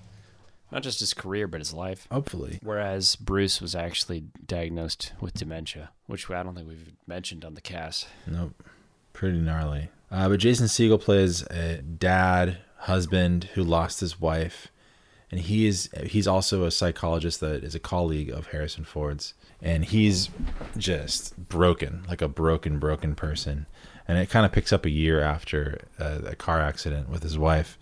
Not 0.72 0.82
just 0.82 0.98
his 0.98 1.14
career, 1.14 1.46
but 1.46 1.60
his 1.60 1.72
life. 1.72 2.08
Hopefully. 2.10 2.58
Whereas 2.60 3.14
Bruce 3.14 3.60
was 3.60 3.76
actually 3.76 4.24
diagnosed 4.44 5.12
with 5.20 5.34
dementia, 5.34 5.90
which 6.06 6.28
I 6.28 6.42
don't 6.42 6.56
think 6.56 6.66
we've 6.68 6.92
mentioned 7.06 7.44
on 7.44 7.54
the 7.54 7.60
cast. 7.60 8.08
Nope. 8.26 8.64
Pretty 9.12 9.38
gnarly. 9.38 9.90
Uh, 10.10 10.28
but 10.28 10.40
Jason 10.40 10.66
Segel 10.66 11.00
plays 11.00 11.42
a 11.42 11.80
dad, 11.82 12.58
husband 12.80 13.44
who 13.54 13.62
lost 13.62 14.00
his 14.00 14.20
wife, 14.20 14.68
and 15.30 15.40
he 15.40 15.66
is 15.66 15.88
he's 16.04 16.26
also 16.26 16.64
a 16.64 16.70
psychologist 16.70 17.40
that 17.40 17.62
is 17.62 17.74
a 17.74 17.80
colleague 17.80 18.30
of 18.30 18.48
Harrison 18.48 18.84
Ford's, 18.84 19.34
and 19.62 19.84
he's 19.84 20.30
just 20.76 21.36
broken, 21.48 22.04
like 22.08 22.22
a 22.22 22.28
broken, 22.28 22.78
broken 22.78 23.14
person. 23.14 23.66
And 24.08 24.18
it 24.18 24.30
kind 24.30 24.46
of 24.46 24.52
picks 24.52 24.72
up 24.72 24.86
a 24.86 24.90
year 24.90 25.20
after 25.20 25.78
a, 25.98 26.30
a 26.30 26.34
car 26.34 26.60
accident 26.60 27.08
with 27.10 27.22
his 27.22 27.38
wife, 27.38 27.78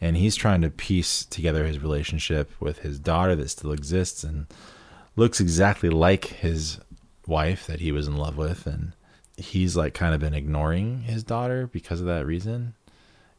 and 0.00 0.16
he's 0.16 0.34
trying 0.34 0.62
to 0.62 0.70
piece 0.70 1.24
together 1.24 1.66
his 1.66 1.78
relationship 1.78 2.50
with 2.60 2.78
his 2.78 2.98
daughter 2.98 3.36
that 3.36 3.50
still 3.50 3.72
exists 3.72 4.24
and 4.24 4.46
looks 5.16 5.40
exactly 5.40 5.90
like 5.90 6.24
his 6.24 6.80
wife 7.26 7.66
that 7.66 7.80
he 7.80 7.92
was 7.92 8.08
in 8.08 8.16
love 8.16 8.36
with, 8.36 8.66
and 8.66 8.92
he's 9.36 9.76
like 9.76 9.92
kind 9.92 10.14
of 10.14 10.20
been 10.20 10.34
ignoring 10.34 11.02
his 11.02 11.22
daughter 11.22 11.66
because 11.66 12.00
of 12.00 12.06
that 12.06 12.26
reason. 12.26 12.74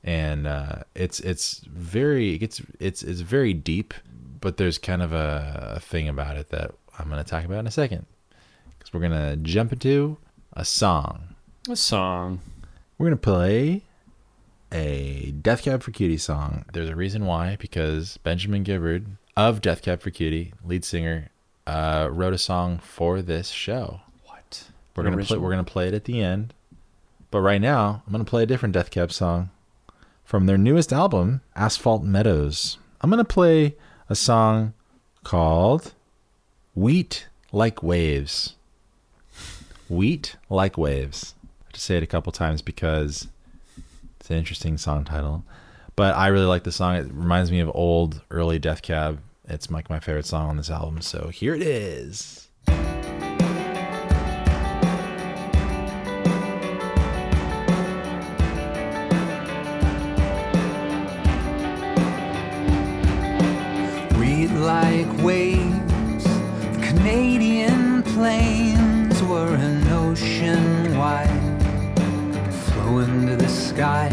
And 0.03 0.47
uh, 0.47 0.83
it's 0.95 1.19
it's 1.21 1.61
very 1.65 2.35
it's 2.35 2.61
it's 2.79 3.01
it's 3.01 3.21
very 3.21 3.53
deep 3.53 3.93
but 4.39 4.57
there's 4.57 4.77
kind 4.77 5.01
of 5.01 5.13
a, 5.13 5.73
a 5.75 5.79
thing 5.79 6.07
about 6.07 6.37
it 6.37 6.49
that 6.49 6.71
i'm 6.99 7.09
going 7.09 7.23
to 7.23 7.29
talk 7.29 7.43
about 7.43 7.59
in 7.59 7.67
a 7.67 7.71
second. 7.71 8.05
Because 8.77 8.93
we're 8.93 8.99
going 8.99 9.11
to 9.11 9.35
jump 9.37 9.73
into 9.73 10.17
a 10.53 10.63
song 10.63 11.35
A 11.69 11.75
song. 11.75 12.39
we're 12.97 13.09
to 13.09 13.17
play 13.17 13.81
a 14.71 15.31
death 15.41 15.63
cab 15.63 15.83
for 15.83 15.91
cutie 15.91 16.17
song 16.17 16.63
there's 16.71 16.87
a 16.87 16.95
reason 16.95 17.25
why 17.25 17.57
because 17.59 18.15
benjamin 18.17 18.63
gibbard 18.63 19.05
of 19.35 19.59
death 19.59 19.81
cab 19.81 19.99
for 19.99 20.09
cutie 20.09 20.53
lead 20.63 20.85
singer 20.85 21.29
uh, 21.65 22.07
wrote 22.09 22.33
a 22.33 22.37
song 22.37 22.79
for 22.79 23.21
this 23.21 23.49
show 23.49 23.99
What? 24.23 24.63
we're 24.95 25.05
An 25.07 25.11
gonna 25.11 25.25
play. 25.25 25.37
We're 25.37 25.49
gonna 25.49 25.65
play 25.65 25.89
it 25.89 25.93
at 25.93 26.05
the 26.05 26.21
end. 26.21 26.53
But 27.31 27.41
right 27.41 27.59
now, 27.59 28.01
I'm 28.05 28.13
gonna 28.13 28.23
play 28.23 28.43
a 28.43 28.45
different 28.45 28.73
Death 28.73 28.89
Cab 28.89 29.11
song 29.11 29.49
from 30.23 30.45
their 30.45 30.57
newest 30.57 30.93
album, 30.93 31.41
Asphalt 31.53 32.03
Meadows. 32.03 32.77
I'm 33.01 33.09
gonna 33.09 33.25
play 33.25 33.75
a 34.09 34.15
song 34.15 34.73
called 35.25 35.93
"Wheat 36.75 37.27
Like 37.51 37.83
Waves." 37.83 38.53
Wheat 39.89 40.35
like 40.49 40.77
waves. 40.77 41.33
To 41.77 41.83
say 41.83 41.97
it 41.97 42.01
a 42.03 42.07
couple 42.07 42.31
times 42.31 42.63
because 42.63 43.27
it's 44.19 44.31
an 44.31 44.35
interesting 44.35 44.79
song 44.79 45.05
title. 45.05 45.43
But 45.95 46.15
I 46.15 46.29
really 46.29 46.47
like 46.47 46.63
the 46.63 46.71
song. 46.71 46.95
It 46.95 47.05
reminds 47.13 47.51
me 47.51 47.59
of 47.59 47.69
old, 47.75 48.23
early 48.31 48.57
Death 48.57 48.81
Cab. 48.81 49.19
It's 49.47 49.69
like 49.69 49.87
my 49.87 49.99
favorite 49.99 50.25
song 50.25 50.49
on 50.49 50.57
this 50.57 50.71
album. 50.71 51.01
So 51.01 51.27
here 51.27 51.53
it 51.53 51.61
is. 51.61 52.47
Like 64.57 65.07
waves. 65.23 66.23
The 66.23 66.87
Canadian 66.87 68.03
plains 68.03 69.23
were 69.23 69.55
an 69.55 69.87
ocean 69.87 70.86
the 73.37 73.47
sky 73.47 74.09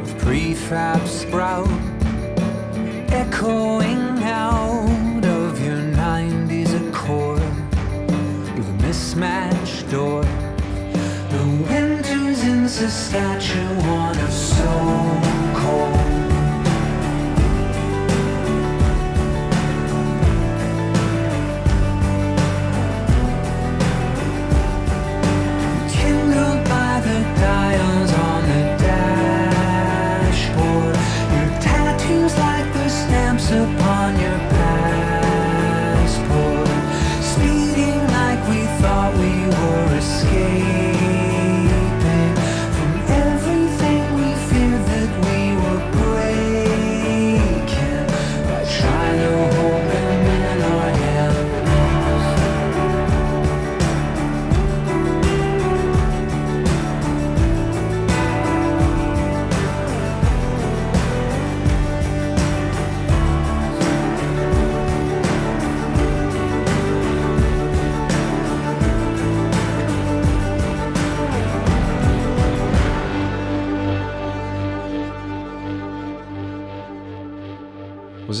with 0.00 0.18
prefab 0.18 1.06
sprout, 1.06 1.68
echoing 3.10 4.22
out 4.22 5.24
of 5.24 5.64
your 5.64 5.76
90s 5.76 6.72
accord 6.88 7.40
with 8.56 8.68
a 8.68 8.82
mismatched 8.82 9.90
door. 9.90 10.22
The 10.22 11.66
winters 11.68 12.42
in 12.44 12.68
Saskatchewan 12.68 14.16
are 14.16 14.30
so 14.30 14.70
cold. 15.60 16.05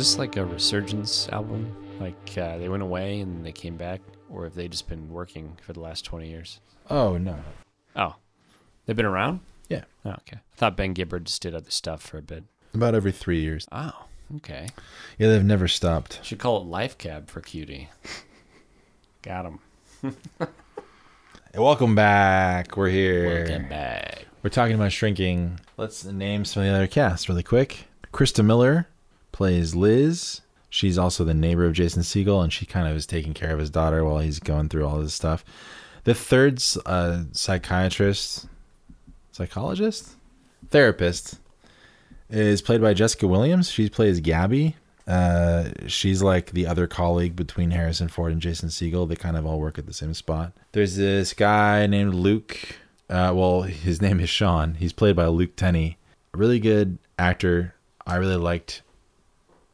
This 0.06 0.18
like 0.18 0.36
a 0.36 0.44
resurgence 0.44 1.28
album? 1.30 1.74
Like 1.98 2.38
uh, 2.38 2.58
they 2.58 2.68
went 2.68 2.84
away 2.84 3.18
and 3.18 3.44
they 3.44 3.50
came 3.50 3.76
back, 3.76 4.00
or 4.30 4.44
have 4.44 4.54
they 4.54 4.68
just 4.68 4.88
been 4.88 5.10
working 5.10 5.58
for 5.60 5.72
the 5.72 5.80
last 5.80 6.04
twenty 6.04 6.28
years? 6.28 6.60
Oh 6.88 7.18
no. 7.18 7.36
Oh, 7.96 8.14
they've 8.84 8.94
been 8.94 9.04
around. 9.04 9.40
Yeah. 9.68 9.82
Oh, 10.04 10.10
okay. 10.10 10.36
I 10.36 10.56
thought 10.56 10.76
Ben 10.76 10.94
Gibbard 10.94 11.24
just 11.24 11.42
did 11.42 11.56
other 11.56 11.72
stuff 11.72 12.02
for 12.02 12.18
a 12.18 12.22
bit. 12.22 12.44
About 12.72 12.94
every 12.94 13.10
three 13.10 13.40
years. 13.40 13.66
Oh, 13.72 14.06
okay. 14.36 14.68
Yeah, 15.18 15.26
they've 15.26 15.44
never 15.44 15.66
stopped. 15.66 16.20
Should 16.22 16.38
call 16.38 16.58
it 16.58 16.66
Life 16.66 16.96
Cab 16.98 17.28
for 17.28 17.40
Cutie. 17.40 17.88
Got 19.22 19.46
him. 19.46 19.58
Hey, 20.38 21.58
welcome 21.58 21.96
back. 21.96 22.76
We're 22.76 22.90
here. 22.90 23.44
Welcome 23.44 23.68
back. 23.68 24.26
We're 24.44 24.50
talking 24.50 24.76
about 24.76 24.92
shrinking. 24.92 25.58
Let's 25.76 26.04
name 26.04 26.44
some 26.44 26.62
of 26.62 26.68
the 26.68 26.74
other 26.76 26.86
cast 26.86 27.28
really 27.28 27.42
quick. 27.42 27.88
Christa 28.12 28.44
Miller 28.44 28.86
plays 29.36 29.74
Liz. 29.74 30.40
She's 30.70 30.96
also 30.96 31.22
the 31.22 31.34
neighbor 31.34 31.66
of 31.66 31.74
Jason 31.74 32.02
Segel, 32.02 32.42
and 32.42 32.50
she 32.50 32.64
kind 32.64 32.88
of 32.88 32.96
is 32.96 33.04
taking 33.04 33.34
care 33.34 33.52
of 33.52 33.58
his 33.58 33.68
daughter 33.68 34.02
while 34.02 34.18
he's 34.18 34.40
going 34.40 34.70
through 34.70 34.86
all 34.86 34.98
this 34.98 35.12
stuff. 35.12 35.44
The 36.04 36.14
third 36.14 36.62
uh, 36.86 37.24
psychiatrist, 37.32 38.46
psychologist, 39.32 40.16
therapist 40.70 41.38
is 42.30 42.62
played 42.62 42.80
by 42.80 42.94
Jessica 42.94 43.26
Williams. 43.26 43.70
She 43.70 43.90
plays 43.90 44.20
Gabby. 44.20 44.76
Uh, 45.06 45.68
she's 45.86 46.22
like 46.22 46.52
the 46.52 46.66
other 46.66 46.86
colleague 46.86 47.36
between 47.36 47.72
Harrison 47.72 48.08
Ford 48.08 48.32
and 48.32 48.40
Jason 48.40 48.70
Segel. 48.70 49.06
They 49.06 49.16
kind 49.16 49.36
of 49.36 49.44
all 49.44 49.60
work 49.60 49.78
at 49.78 49.84
the 49.84 49.92
same 49.92 50.14
spot. 50.14 50.54
There's 50.72 50.96
this 50.96 51.34
guy 51.34 51.86
named 51.86 52.14
Luke. 52.14 52.58
Uh, 53.10 53.32
well, 53.36 53.62
his 53.62 54.00
name 54.06 54.18
is 54.18 54.30
Sean. 54.30 54.74
He's 54.74 54.94
played 54.94 55.14
by 55.14 55.26
Luke 55.26 55.56
Tennie. 55.56 55.98
A 56.32 56.38
really 56.38 56.58
good 56.58 56.96
actor. 57.18 57.74
I 58.06 58.16
really 58.16 58.36
liked 58.36 58.80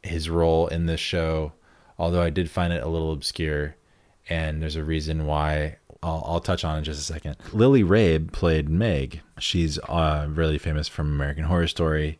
his 0.03 0.29
role 0.29 0.67
in 0.67 0.85
this 0.85 0.99
show, 0.99 1.53
although 1.97 2.21
I 2.21 2.29
did 2.29 2.49
find 2.49 2.73
it 2.73 2.83
a 2.83 2.87
little 2.87 3.11
obscure. 3.11 3.75
And 4.29 4.61
there's 4.61 4.75
a 4.75 4.83
reason 4.83 5.25
why 5.25 5.77
I'll, 6.01 6.23
I'll 6.25 6.39
touch 6.39 6.63
on 6.63 6.77
in 6.77 6.83
just 6.83 6.99
a 6.99 7.13
second. 7.13 7.37
Lily 7.51 7.83
Rabe 7.83 8.31
played 8.31 8.69
Meg. 8.69 9.21
She's 9.39 9.79
uh, 9.79 10.27
really 10.29 10.57
famous 10.57 10.87
from 10.87 11.07
American 11.07 11.45
Horror 11.45 11.67
Story, 11.67 12.19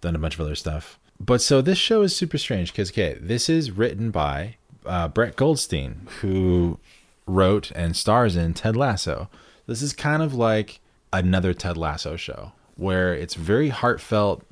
done 0.00 0.14
a 0.14 0.18
bunch 0.18 0.34
of 0.34 0.40
other 0.40 0.54
stuff. 0.54 0.98
But 1.18 1.42
so 1.42 1.60
this 1.60 1.78
show 1.78 2.02
is 2.02 2.16
super 2.16 2.38
strange 2.38 2.72
because, 2.72 2.90
okay, 2.90 3.18
this 3.20 3.48
is 3.48 3.70
written 3.70 4.10
by 4.10 4.56
uh, 4.86 5.08
Brett 5.08 5.36
Goldstein, 5.36 6.08
who 6.20 6.78
wrote 7.26 7.70
and 7.72 7.94
stars 7.94 8.36
in 8.36 8.54
Ted 8.54 8.76
Lasso. 8.76 9.28
This 9.66 9.82
is 9.82 9.92
kind 9.92 10.22
of 10.22 10.34
like 10.34 10.80
another 11.12 11.52
Ted 11.52 11.76
Lasso 11.76 12.16
show 12.16 12.52
where 12.76 13.14
it's 13.14 13.34
very 13.34 13.68
heartfelt. 13.68 14.42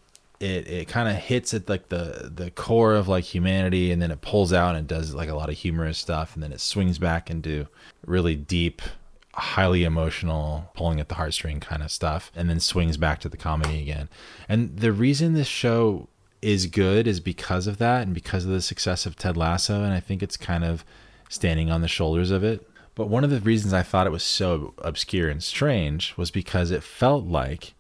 It 0.41 0.69
it 0.69 0.89
kind 0.89 1.09
of 1.09 1.17
hits 1.17 1.53
at 1.55 1.69
like 1.69 1.89
the 1.89 2.31
the 2.35 2.51
core 2.51 2.95
of 2.95 3.09
like 3.09 3.25
humanity, 3.25 3.91
and 3.91 4.01
then 4.01 4.11
it 4.11 4.21
pulls 4.21 4.53
out 4.53 4.77
and 4.77 4.87
does 4.87 5.15
like 5.15 5.29
a 5.29 5.35
lot 5.35 5.49
of 5.49 5.57
humorous 5.57 5.99
stuff, 5.99 6.35
and 6.35 6.43
then 6.43 6.53
it 6.53 6.61
swings 6.61 6.99
back 6.99 7.31
into 7.31 7.67
really 8.07 8.37
deep, 8.37 8.81
highly 9.35 9.85
emotional, 9.85 10.71
pulling 10.75 11.01
at 11.01 11.09
the 11.09 11.17
heartstring 11.17 11.61
kind 11.61 11.83
of 11.83 11.91
stuff, 11.91 12.31
and 12.37 12.49
then 12.49 12.61
swings 12.61 12.97
back 12.97 13.21
to 13.21 13.29
the 13.29 13.37
comedy 13.37 13.81
again. 13.81 14.09
And 14.49 14.79
the 14.79 14.93
reason 14.93 15.35
this 15.35 15.49
show 15.49 16.09
is 16.41 16.67
good 16.67 17.07
is 17.07 17.21
because 17.21 17.67
of 17.67 17.79
that 17.79 18.03
and 18.03 18.15
because 18.15 18.45
of 18.45 18.51
the 18.51 18.63
success 18.63 19.07
of 19.07 19.17
Ted 19.17 19.37
Lasso. 19.37 19.83
And 19.83 19.93
I 19.93 20.01
think 20.01 20.23
it's 20.23 20.37
kind 20.37 20.65
of 20.65 20.85
standing 21.29 21.71
on 21.71 21.81
the 21.81 21.89
shoulders 21.89 22.31
of 22.31 22.45
it. 22.45 22.69
But 22.95 23.09
one 23.09 23.25
of 23.25 23.31
the 23.31 23.41
reasons 23.41 23.73
I 23.73 23.83
thought 23.83 24.07
it 24.07 24.13
was 24.13 24.23
so 24.23 24.75
obscure 24.79 25.29
and 25.29 25.43
strange 25.43 26.17
was 26.17 26.31
because 26.31 26.71
it 26.71 26.83
felt 26.83 27.25
like, 27.27 27.75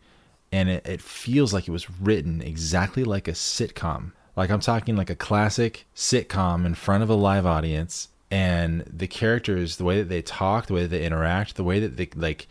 and 0.52 0.68
it, 0.68 0.86
it 0.86 1.00
feels 1.00 1.52
like 1.52 1.68
it 1.68 1.72
was 1.72 1.90
written 1.90 2.40
exactly 2.40 3.04
like 3.04 3.28
a 3.28 3.32
sitcom. 3.32 4.12
Like 4.36 4.50
I'm 4.50 4.60
talking 4.60 4.96
like 4.96 5.10
a 5.10 5.16
classic 5.16 5.86
sitcom 5.94 6.64
in 6.64 6.74
front 6.74 7.02
of 7.02 7.10
a 7.10 7.14
live 7.14 7.46
audience. 7.46 8.08
And 8.30 8.82
the 8.82 9.06
characters, 9.06 9.76
the 9.76 9.84
way 9.84 9.98
that 9.98 10.08
they 10.08 10.22
talk, 10.22 10.66
the 10.66 10.74
way 10.74 10.82
that 10.82 10.88
they 10.88 11.04
interact, 11.04 11.56
the 11.56 11.64
way 11.64 11.80
that 11.80 11.96
they 11.96 12.08
like 12.14 12.46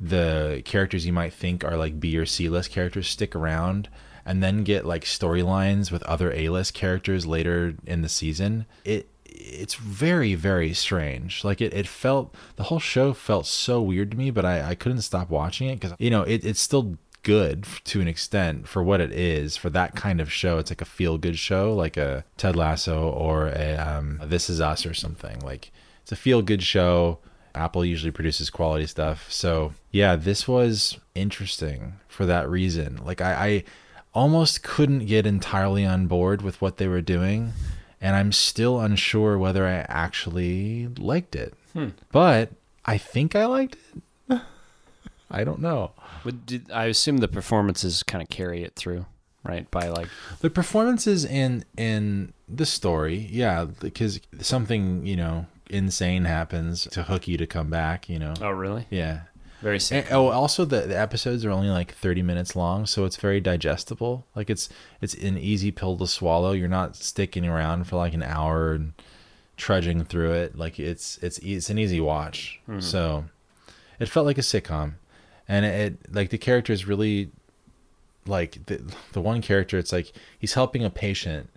the 0.00 0.62
characters 0.64 1.06
you 1.06 1.12
might 1.12 1.32
think 1.32 1.64
are 1.64 1.76
like 1.76 1.98
B 1.98 2.16
or 2.16 2.26
C 2.26 2.48
list 2.48 2.70
characters 2.70 3.08
stick 3.08 3.34
around 3.34 3.88
and 4.24 4.42
then 4.42 4.64
get 4.64 4.84
like 4.84 5.04
storylines 5.04 5.90
with 5.90 6.02
other 6.04 6.32
A 6.32 6.48
list 6.48 6.74
characters 6.74 7.26
later 7.26 7.74
in 7.86 8.02
the 8.02 8.08
season. 8.08 8.66
It 8.84 9.08
it's 9.38 9.74
very, 9.74 10.34
very 10.34 10.72
strange. 10.72 11.44
Like 11.44 11.60
it, 11.60 11.74
it 11.74 11.86
felt 11.86 12.34
the 12.56 12.64
whole 12.64 12.80
show 12.80 13.12
felt 13.12 13.46
so 13.46 13.80
weird 13.82 14.10
to 14.12 14.16
me, 14.16 14.30
but 14.30 14.44
I, 14.44 14.70
I 14.70 14.74
couldn't 14.74 15.02
stop 15.02 15.30
watching 15.30 15.68
it 15.68 15.80
because 15.80 15.96
you 15.98 16.10
know, 16.10 16.22
it, 16.22 16.44
it's 16.44 16.60
still 16.60 16.96
good 17.26 17.66
to 17.82 18.00
an 18.00 18.06
extent 18.06 18.68
for 18.68 18.84
what 18.84 19.00
it 19.00 19.10
is 19.10 19.56
for 19.56 19.68
that 19.68 19.96
kind 19.96 20.20
of 20.20 20.32
show. 20.32 20.58
It's 20.58 20.70
like 20.70 20.80
a 20.80 20.84
feel 20.84 21.18
good 21.18 21.36
show, 21.36 21.74
like 21.74 21.96
a 21.96 22.24
Ted 22.36 22.54
Lasso 22.54 23.10
or 23.10 23.48
a 23.48 23.74
um, 23.76 24.20
This 24.24 24.48
Is 24.48 24.60
Us 24.60 24.86
or 24.86 24.94
something. 24.94 25.40
Like 25.40 25.72
it's 26.02 26.12
a 26.12 26.16
feel 26.16 26.40
good 26.40 26.62
show. 26.62 27.18
Apple 27.52 27.84
usually 27.84 28.12
produces 28.12 28.48
quality 28.48 28.86
stuff. 28.86 29.26
So 29.28 29.72
yeah, 29.90 30.14
this 30.14 30.46
was 30.46 30.98
interesting 31.16 31.94
for 32.06 32.26
that 32.26 32.48
reason. 32.48 33.00
Like 33.04 33.20
I, 33.20 33.32
I 33.32 33.64
almost 34.14 34.62
couldn't 34.62 35.06
get 35.06 35.26
entirely 35.26 35.84
on 35.84 36.06
board 36.06 36.42
with 36.42 36.60
what 36.62 36.76
they 36.76 36.86
were 36.86 37.00
doing, 37.00 37.54
and 38.00 38.14
I'm 38.14 38.30
still 38.30 38.78
unsure 38.78 39.36
whether 39.36 39.66
I 39.66 39.84
actually 39.88 40.86
liked 40.96 41.34
it. 41.34 41.54
But 42.12 42.52
I 42.84 42.98
think 42.98 43.34
I 43.34 43.46
liked 43.46 43.74
it. 43.74 44.02
I 45.30 45.44
don't 45.44 45.60
know. 45.60 45.92
Would 46.24 46.46
did, 46.46 46.70
I 46.70 46.86
assume 46.86 47.18
the 47.18 47.28
performances 47.28 48.02
kind 48.02 48.22
of 48.22 48.28
carry 48.28 48.62
it 48.62 48.74
through, 48.76 49.06
right? 49.44 49.70
By 49.70 49.88
like, 49.88 50.08
The 50.40 50.50
performances 50.50 51.24
in 51.24 51.64
in 51.76 52.32
the 52.48 52.66
story, 52.66 53.28
yeah, 53.30 53.64
because 53.64 54.20
something 54.40 55.04
you 55.06 55.16
know 55.16 55.46
insane 55.68 56.24
happens 56.24 56.84
to 56.92 57.02
hook 57.04 57.26
you 57.26 57.36
to 57.38 57.46
come 57.46 57.70
back. 57.70 58.08
You 58.08 58.18
know, 58.18 58.34
oh 58.40 58.50
really? 58.50 58.86
yeah. 58.90 59.22
Very 59.62 59.80
sick. 59.80 60.04
And, 60.04 60.14
oh, 60.14 60.28
also 60.28 60.66
the, 60.66 60.82
the 60.82 60.98
episodes 60.98 61.44
are 61.44 61.50
only 61.50 61.70
like 61.70 61.94
30 61.94 62.22
minutes 62.22 62.54
long, 62.54 62.84
so 62.84 63.06
it's 63.06 63.16
very 63.16 63.40
digestible. 63.40 64.26
Like 64.34 64.50
it's 64.50 64.68
it's 65.00 65.14
an 65.14 65.38
easy 65.38 65.70
pill 65.70 65.96
to 65.96 66.06
swallow. 66.06 66.52
You're 66.52 66.68
not 66.68 66.94
sticking 66.94 67.46
around 67.46 67.84
for 67.84 67.96
like 67.96 68.12
an 68.14 68.22
hour 68.22 68.72
and 68.74 68.92
trudging 69.56 70.04
through 70.04 70.32
it. 70.32 70.58
Like 70.58 70.78
it's 70.78 71.18
it's 71.22 71.38
it's 71.38 71.70
an 71.70 71.78
easy 71.78 72.00
watch. 72.00 72.60
Hmm. 72.66 72.80
So 72.80 73.24
it 73.98 74.08
felt 74.10 74.26
like 74.26 74.38
a 74.38 74.42
sitcom, 74.42 74.94
and 75.48 75.64
it, 75.64 75.92
it 76.04 76.14
like 76.14 76.30
the 76.30 76.38
characters 76.38 76.86
really 76.86 77.30
like 78.26 78.66
the 78.66 78.82
the 79.12 79.20
one 79.20 79.42
character. 79.42 79.78
It's 79.78 79.92
like 79.92 80.12
he's 80.38 80.54
helping 80.54 80.84
a 80.84 80.90
patient 80.90 81.50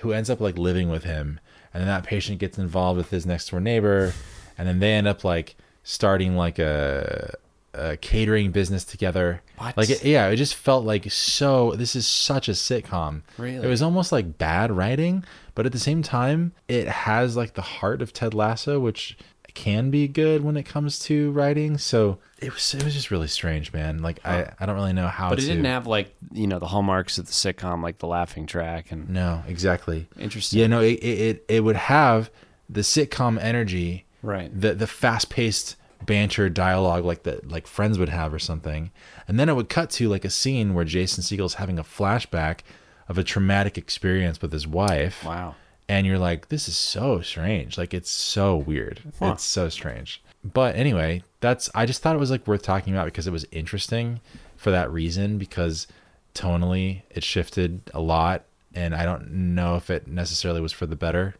who 0.00 0.12
ends 0.12 0.30
up 0.30 0.40
like 0.40 0.58
living 0.58 0.88
with 0.88 1.04
him, 1.04 1.40
and 1.72 1.80
then 1.80 1.88
that 1.88 2.04
patient 2.04 2.38
gets 2.38 2.58
involved 2.58 2.96
with 2.96 3.10
his 3.10 3.26
next 3.26 3.50
door 3.50 3.60
neighbor, 3.60 4.12
and 4.58 4.68
then 4.68 4.78
they 4.80 4.92
end 4.92 5.06
up 5.06 5.24
like 5.24 5.56
starting 5.82 6.36
like 6.36 6.58
a, 6.58 7.34
a 7.74 7.96
catering 7.98 8.50
business 8.50 8.84
together. 8.84 9.42
What? 9.58 9.76
Like 9.76 9.90
it, 9.90 10.04
yeah, 10.04 10.28
it 10.28 10.36
just 10.36 10.54
felt 10.54 10.84
like 10.84 11.10
so. 11.10 11.72
This 11.72 11.94
is 11.94 12.06
such 12.06 12.48
a 12.48 12.52
sitcom. 12.52 13.22
Really? 13.38 13.64
it 13.64 13.68
was 13.68 13.82
almost 13.82 14.12
like 14.12 14.38
bad 14.38 14.72
writing, 14.72 15.24
but 15.54 15.66
at 15.66 15.72
the 15.72 15.78
same 15.78 16.02
time, 16.02 16.52
it 16.68 16.88
has 16.88 17.36
like 17.36 17.54
the 17.54 17.62
heart 17.62 18.02
of 18.02 18.12
Ted 18.12 18.34
Lasso, 18.34 18.80
which 18.80 19.16
can 19.54 19.90
be 19.90 20.08
good 20.08 20.42
when 20.42 20.56
it 20.56 20.64
comes 20.64 20.98
to 21.00 21.30
writing. 21.30 21.78
So 21.78 22.18
it 22.38 22.52
was 22.52 22.74
it 22.74 22.84
was 22.84 22.92
just 22.94 23.10
really 23.10 23.28
strange, 23.28 23.72
man. 23.72 24.02
Like 24.02 24.18
I 24.26 24.52
I 24.60 24.66
don't 24.66 24.74
really 24.76 24.92
know 24.92 25.06
how. 25.08 25.30
But 25.30 25.38
it 25.38 25.42
to, 25.42 25.48
didn't 25.48 25.64
have 25.64 25.86
like 25.86 26.14
you 26.32 26.46
know 26.46 26.58
the 26.58 26.66
hallmarks 26.66 27.18
of 27.18 27.26
the 27.26 27.32
sitcom, 27.32 27.82
like 27.82 27.98
the 27.98 28.06
laughing 28.06 28.46
track 28.46 28.90
and 28.90 29.08
No, 29.08 29.42
exactly. 29.46 30.08
interesting. 30.18 30.58
Yeah, 30.60 30.66
no, 30.66 30.80
it, 30.80 30.94
it 31.02 31.44
it 31.48 31.60
would 31.64 31.76
have 31.76 32.30
the 32.68 32.80
sitcom 32.82 33.38
energy, 33.40 34.04
Right. 34.22 34.50
The 34.60 34.74
the 34.74 34.86
fast 34.86 35.30
paced 35.30 35.76
banter 36.04 36.48
dialogue 36.50 37.04
like 37.04 37.22
that 37.22 37.48
like 37.48 37.66
Friends 37.66 37.98
would 37.98 38.08
have 38.10 38.34
or 38.34 38.38
something, 38.38 38.90
and 39.28 39.38
then 39.38 39.48
it 39.48 39.54
would 39.54 39.68
cut 39.68 39.90
to 39.90 40.08
like 40.08 40.24
a 40.24 40.30
scene 40.30 40.74
where 40.74 40.84
Jason 40.84 41.22
Segel's 41.22 41.54
having 41.54 41.78
a 41.78 41.84
flashback 41.84 42.60
of 43.08 43.18
a 43.18 43.24
traumatic 43.24 43.76
experience 43.78 44.40
with 44.42 44.50
his 44.52 44.66
wife, 44.66 45.24
Wow. 45.24 45.54
And 45.88 46.06
you're 46.06 46.18
like, 46.18 46.48
this 46.48 46.68
is 46.68 46.76
so 46.76 47.20
strange. 47.20 47.76
Like 47.78 47.94
it's 47.94 48.10
so 48.10 48.56
weird. 48.56 49.00
Huh. 49.18 49.32
It's 49.32 49.44
so 49.44 49.68
strange. 49.68 50.22
But 50.44 50.76
anyway, 50.76 51.22
that's 51.40 51.70
I 51.74 51.86
just 51.86 52.02
thought 52.02 52.16
it 52.16 52.20
was 52.20 52.30
like 52.30 52.46
worth 52.46 52.62
talking 52.62 52.92
about 52.92 53.06
because 53.06 53.26
it 53.26 53.32
was 53.32 53.46
interesting 53.50 54.20
for 54.56 54.70
that 54.70 54.90
reason 54.90 55.38
because 55.38 55.86
tonally 56.34 57.02
it 57.10 57.22
shifted 57.24 57.82
a 57.94 58.00
lot 58.00 58.44
and 58.74 58.94
I 58.94 59.04
don't 59.04 59.30
know 59.30 59.76
if 59.76 59.88
it 59.88 60.06
necessarily 60.08 60.60
was 60.60 60.72
for 60.72 60.86
the 60.86 60.96
better. 60.96 61.36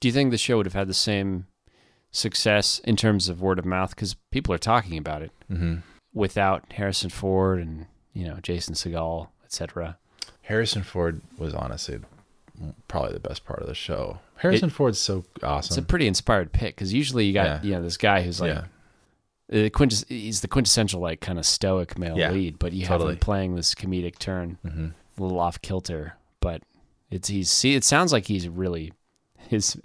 Do 0.00 0.08
you 0.08 0.12
think 0.12 0.30
the 0.30 0.38
show 0.38 0.56
would 0.56 0.66
have 0.66 0.72
had 0.72 0.88
the 0.88 0.94
same 0.94 1.46
success 2.10 2.80
in 2.84 2.96
terms 2.96 3.28
of 3.28 3.40
word 3.40 3.58
of 3.58 3.64
mouth 3.64 3.90
because 3.90 4.16
people 4.30 4.54
are 4.54 4.58
talking 4.58 4.98
about 4.98 5.22
it 5.22 5.32
hmm 5.48 5.76
without 6.14 6.70
Harrison 6.72 7.08
Ford 7.08 7.58
and 7.58 7.86
you 8.12 8.26
know 8.26 8.38
Jason 8.42 8.74
Segel, 8.74 9.28
etc. 9.44 9.98
Harrison 10.42 10.82
Ford 10.82 11.22
was 11.38 11.54
honestly 11.54 12.00
probably 12.88 13.12
the 13.12 13.20
best 13.20 13.44
part 13.44 13.60
of 13.60 13.66
the 13.66 13.74
show. 13.74 14.18
Harrison 14.36 14.70
Ford's 14.70 14.98
so 14.98 15.24
awesome. 15.42 15.70
It's 15.72 15.78
a 15.78 15.82
pretty 15.82 16.06
inspired 16.06 16.52
pick 16.52 16.74
because 16.74 16.92
usually 16.92 17.24
you 17.26 17.32
got 17.32 17.44
Yeah. 17.44 17.60
you 17.62 17.70
know 17.74 17.82
this 17.82 17.96
guy 17.96 18.22
who's 18.22 18.40
like 18.40 18.54
yeah. 18.54 18.64
the 19.48 19.70
quintes- 19.70 20.04
he's 20.08 20.40
the 20.40 20.48
quintessential 20.48 21.00
like 21.00 21.20
kind 21.20 21.38
of 21.38 21.46
stoic 21.46 21.96
male 21.98 22.18
Yeah, 22.18 22.30
lead, 22.30 22.58
but 22.58 22.72
you 22.72 22.84
totally. 22.86 23.10
have 23.10 23.16
him 23.16 23.20
playing 23.20 23.54
this 23.54 23.74
comedic 23.74 24.18
turn, 24.18 24.58
hmm 24.62 24.88
a 25.18 25.22
little 25.22 25.38
off 25.38 25.60
kilter. 25.62 26.14
But 26.40 26.62
it's 27.10 27.28
he's 27.28 27.50
see 27.50 27.74
it 27.74 27.84
sounds 27.84 28.12
like 28.12 28.26
he's 28.26 28.48
really 28.48 28.92
his 29.48 29.76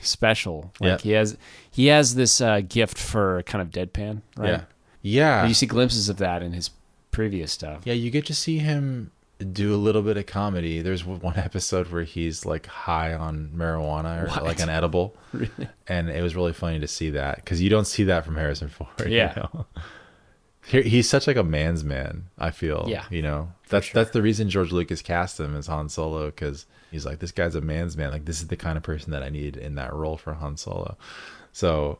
special. 0.00 0.72
Like 0.80 0.88
Yeah. 0.88 0.98
he 0.98 1.10
has 1.12 1.36
he 1.70 1.86
has 1.86 2.14
this 2.14 2.40
uh, 2.40 2.60
gift 2.66 2.98
for 2.98 3.42
kind 3.44 3.62
of 3.62 3.70
deadpan, 3.70 4.22
right? 4.36 4.48
Yeah. 4.50 4.60
Yeah. 5.02 5.46
You 5.46 5.54
see 5.54 5.66
glimpses 5.66 6.08
of 6.08 6.16
that 6.18 6.42
in 6.42 6.52
his 6.52 6.70
previous 7.10 7.52
stuff. 7.52 7.82
Yeah, 7.84 7.94
you 7.94 8.10
get 8.10 8.26
to 8.26 8.34
see 8.34 8.58
him 8.58 9.10
do 9.52 9.74
a 9.74 9.76
little 9.76 10.02
bit 10.02 10.16
of 10.16 10.26
comedy. 10.26 10.80
There's 10.82 11.04
one 11.04 11.36
episode 11.36 11.90
where 11.90 12.04
he's 12.04 12.44
like 12.46 12.66
high 12.66 13.14
on 13.14 13.50
marijuana 13.54 14.24
or 14.24 14.28
What? 14.28 14.44
like 14.44 14.60
an 14.60 14.68
edible, 14.68 15.16
really? 15.32 15.68
and 15.88 16.08
it 16.10 16.22
was 16.22 16.36
really 16.36 16.52
funny 16.52 16.78
to 16.80 16.88
see 16.88 17.10
that 17.10 17.36
because 17.36 17.60
you 17.60 17.68
don't 17.70 17.86
see 17.86 18.04
that 18.04 18.24
from 18.24 18.36
Harrison 18.36 18.68
Ford. 18.68 18.90
you 19.06 19.16
Yeah. 19.16 19.34
know? 19.36 19.66
He- 20.66 20.82
he's 20.82 21.08
such 21.08 21.26
like 21.26 21.36
a 21.36 21.42
man's 21.44 21.84
man. 21.84 22.24
I 22.38 22.50
feel. 22.50 22.86
Yeah, 22.88 23.04
you 23.10 23.20
know 23.22 23.52
that's 23.68 23.90
that's 23.92 24.10
the 24.12 24.22
reason 24.22 24.48
George 24.48 24.72
Lucas 24.72 25.02
cast 25.02 25.38
him 25.38 25.54
as 25.56 25.66
Han 25.66 25.88
Solo 25.90 26.26
because 26.26 26.64
he's 26.90 27.04
like 27.04 27.18
this 27.18 27.32
guy's 27.32 27.54
a 27.54 27.60
man's 27.60 27.96
man. 27.98 28.10
Like 28.10 28.24
this 28.24 28.40
is 28.40 28.46
the 28.48 28.56
kind 28.56 28.78
of 28.78 28.82
person 28.82 29.10
that 29.12 29.22
I 29.22 29.28
need 29.28 29.56
in 29.58 29.74
that 29.74 29.92
role 29.92 30.16
for 30.16 30.32
Han 30.34 30.56
Solo. 30.56 30.96
So, 31.52 31.98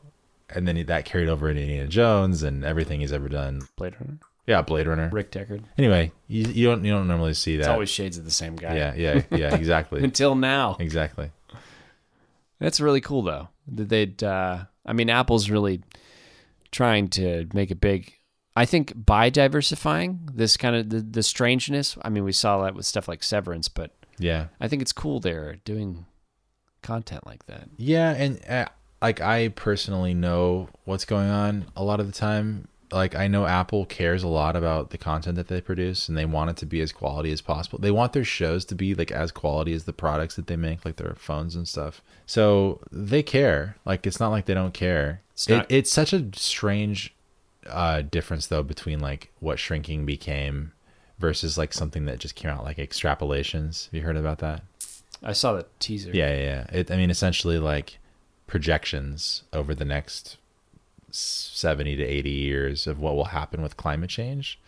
and 0.49 0.67
then 0.67 0.83
that 0.87 1.05
carried 1.05 1.29
over 1.29 1.47
into 1.49 1.61
Indiana 1.61 1.87
Jones 1.87 2.41
and 2.41 2.65
everything 2.65 3.01
he's 3.01 3.13
ever 3.13 3.29
done. 3.29 3.67
Blade 3.75 3.93
Runner, 3.99 4.17
Yeah, 4.47 4.61
Blade 4.61 4.85
Runner. 4.87 5.09
Rick 5.11 5.31
Deckard. 5.31 5.63
Anyway, 5.77 6.11
you, 6.27 6.43
you 6.45 6.67
don't 6.67 6.83
you 6.85 6.91
don't 6.91 7.07
normally 7.07 7.33
see 7.33 7.55
that. 7.57 7.61
It's 7.63 7.67
always 7.69 7.89
shades 7.89 8.17
of 8.17 8.25
the 8.25 8.31
same 8.31 8.55
guy. 8.55 8.75
yeah, 8.75 8.93
yeah, 8.95 9.21
yeah, 9.31 9.55
exactly, 9.61 10.03
Until 10.03 10.35
now. 10.35 10.77
exactly. 10.79 11.31
That's 12.59 12.79
really 12.79 13.01
cool, 13.01 13.21
though. 13.23 13.49
That 13.67 13.89
they'd. 13.89 14.23
Uh, 14.23 14.65
I 14.85 14.93
mean, 14.93 15.09
Apple's 15.09 15.49
really 15.49 15.81
trying 16.71 17.07
to 17.09 17.47
make 17.53 17.71
it 17.71 17.81
big. 17.81 18.13
I 18.55 18.65
think 18.65 18.93
by 18.95 19.29
diversifying 19.29 20.29
this 20.33 20.55
kind 20.57 20.75
of 20.75 20.89
the, 20.89 21.01
the 21.01 21.23
strangeness. 21.23 21.97
I 22.03 22.09
mean, 22.09 22.23
we 22.23 22.31
saw 22.31 22.61
that 22.63 22.75
with 22.75 22.85
stuff 22.85 23.07
like 23.07 23.23
Severance, 23.23 23.67
but 23.67 23.91
Yeah, 24.17 24.47
I 24.61 24.67
think 24.67 24.81
it's 24.81 24.93
cool 24.93 25.19
they're 25.19 25.55
doing 25.65 26.05
content 26.81 27.25
like 27.25 27.45
that. 27.47 27.67
yeah, 27.77 28.11
and 28.11 28.39
uh, 28.47 28.67
like 29.01 29.19
I 29.19 29.49
personally 29.49 30.13
know 30.13 30.69
what's 30.85 31.03
going 31.03 31.29
on 31.29 31.65
a 31.75 31.83
lot 31.83 31.99
of 31.99 32.05
the 32.07 32.13
time. 32.13 32.67
Like 32.95 33.13
I 33.13 33.27
know 33.27 33.45
Apple 33.45 33.85
cares 33.85 34.23
a 34.23 34.27
lot 34.29 34.55
about 34.55 34.91
the 34.91 34.97
content 34.97 35.35
that 35.35 35.49
they 35.49 35.59
produce, 35.59 36.07
and 36.07 36.17
they 36.17 36.25
want 36.25 36.49
it 36.49 36.57
to 36.57 36.65
be 36.65 36.79
as 36.79 36.93
quality 36.93 37.29
as 37.31 37.41
possible. 37.41 37.77
They 37.77 37.91
want 37.91 38.13
their 38.13 38.23
shows 38.23 38.63
to 38.65 38.75
be 38.75 38.95
like 38.95 39.11
as 39.11 39.31
quality 39.31 39.73
as 39.73 39.83
the 39.83 39.91
products 39.91 40.37
that 40.37 40.47
they 40.47 40.55
make, 40.55 40.85
like 40.85 40.95
their 40.95 41.13
phones 41.15 41.55
and 41.55 41.67
stuff. 41.67 42.01
So 42.25 42.79
they 42.91 43.21
care. 43.21 43.75
Like 43.83 44.07
it's 44.07 44.19
not 44.19 44.29
like 44.29 44.45
they 44.45 44.53
don't 44.53 44.73
care. 44.73 45.21
It's 45.33 45.49
It, 45.49 45.65
it's 45.67 45.91
such 45.91 46.13
a 46.13 46.29
strange 46.33 47.13
uh, 47.67 48.01
difference 48.01 48.47
though 48.47 48.63
between 48.63 49.01
like 49.01 49.29
what 49.39 49.59
shrinking 49.59 50.05
became 50.05 50.71
versus 51.19 51.57
like 51.57 51.73
something 51.73 52.05
that 52.05 52.19
just 52.19 52.35
came 52.35 52.49
out 52.49 52.63
like 52.63 52.77
extrapolations. 52.77 53.85
Have 53.85 53.93
you 53.93 54.01
heard 54.03 54.17
about 54.17 54.39
that? 54.39 54.63
I 55.21 55.33
saw 55.33 55.53
the 55.53 55.65
teaser. 55.79 56.11
Yeah, 56.13 56.29
yeah, 56.29 56.43
yeah. 56.43 56.79
It, 56.79 56.91
I 56.91 56.95
mean, 56.95 57.09
essentially 57.09 57.59
like 57.59 57.99
projections 58.47 59.43
over 59.51 59.75
the 59.75 59.85
next 59.85 60.37
seventy 61.11 61.95
to 61.95 62.03
eighty 62.03 62.29
years 62.31 62.87
of 62.87 62.99
what 62.99 63.15
will 63.15 63.25
happen 63.25 63.61
with 63.61 63.77
climate 63.77 64.09
change, 64.09 64.59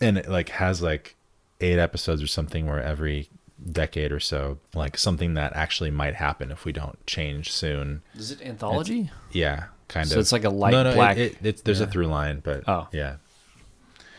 and 0.00 0.18
it 0.18 0.28
like 0.28 0.48
has 0.50 0.82
like 0.82 1.16
eight 1.60 1.78
episodes 1.78 2.22
or 2.22 2.26
something 2.26 2.66
where 2.66 2.82
every 2.82 3.28
decade 3.70 4.10
or 4.12 4.20
so, 4.20 4.58
like 4.74 4.98
something 4.98 5.34
that 5.34 5.52
actually 5.54 5.90
might 5.90 6.14
happen 6.16 6.50
if 6.50 6.64
we 6.64 6.72
don't 6.72 7.04
change 7.06 7.52
soon. 7.52 8.02
Is 8.14 8.30
it 8.32 8.42
anthology? 8.42 9.10
Yeah, 9.32 9.64
kind 9.88 10.08
So 10.08 10.16
of. 10.16 10.20
it's 10.20 10.32
like 10.32 10.44
a 10.44 10.50
light 10.50 10.72
no, 10.72 10.82
no, 10.82 10.90
it- 10.90 10.94
black- 10.94 11.16
It, 11.16 11.36
it's, 11.42 11.62
there's 11.62 11.80
a 11.80 11.86
through 11.86 12.06
line, 12.08 12.40
but 12.44 12.64
Oh. 12.68 12.88
yeah. 12.92 13.16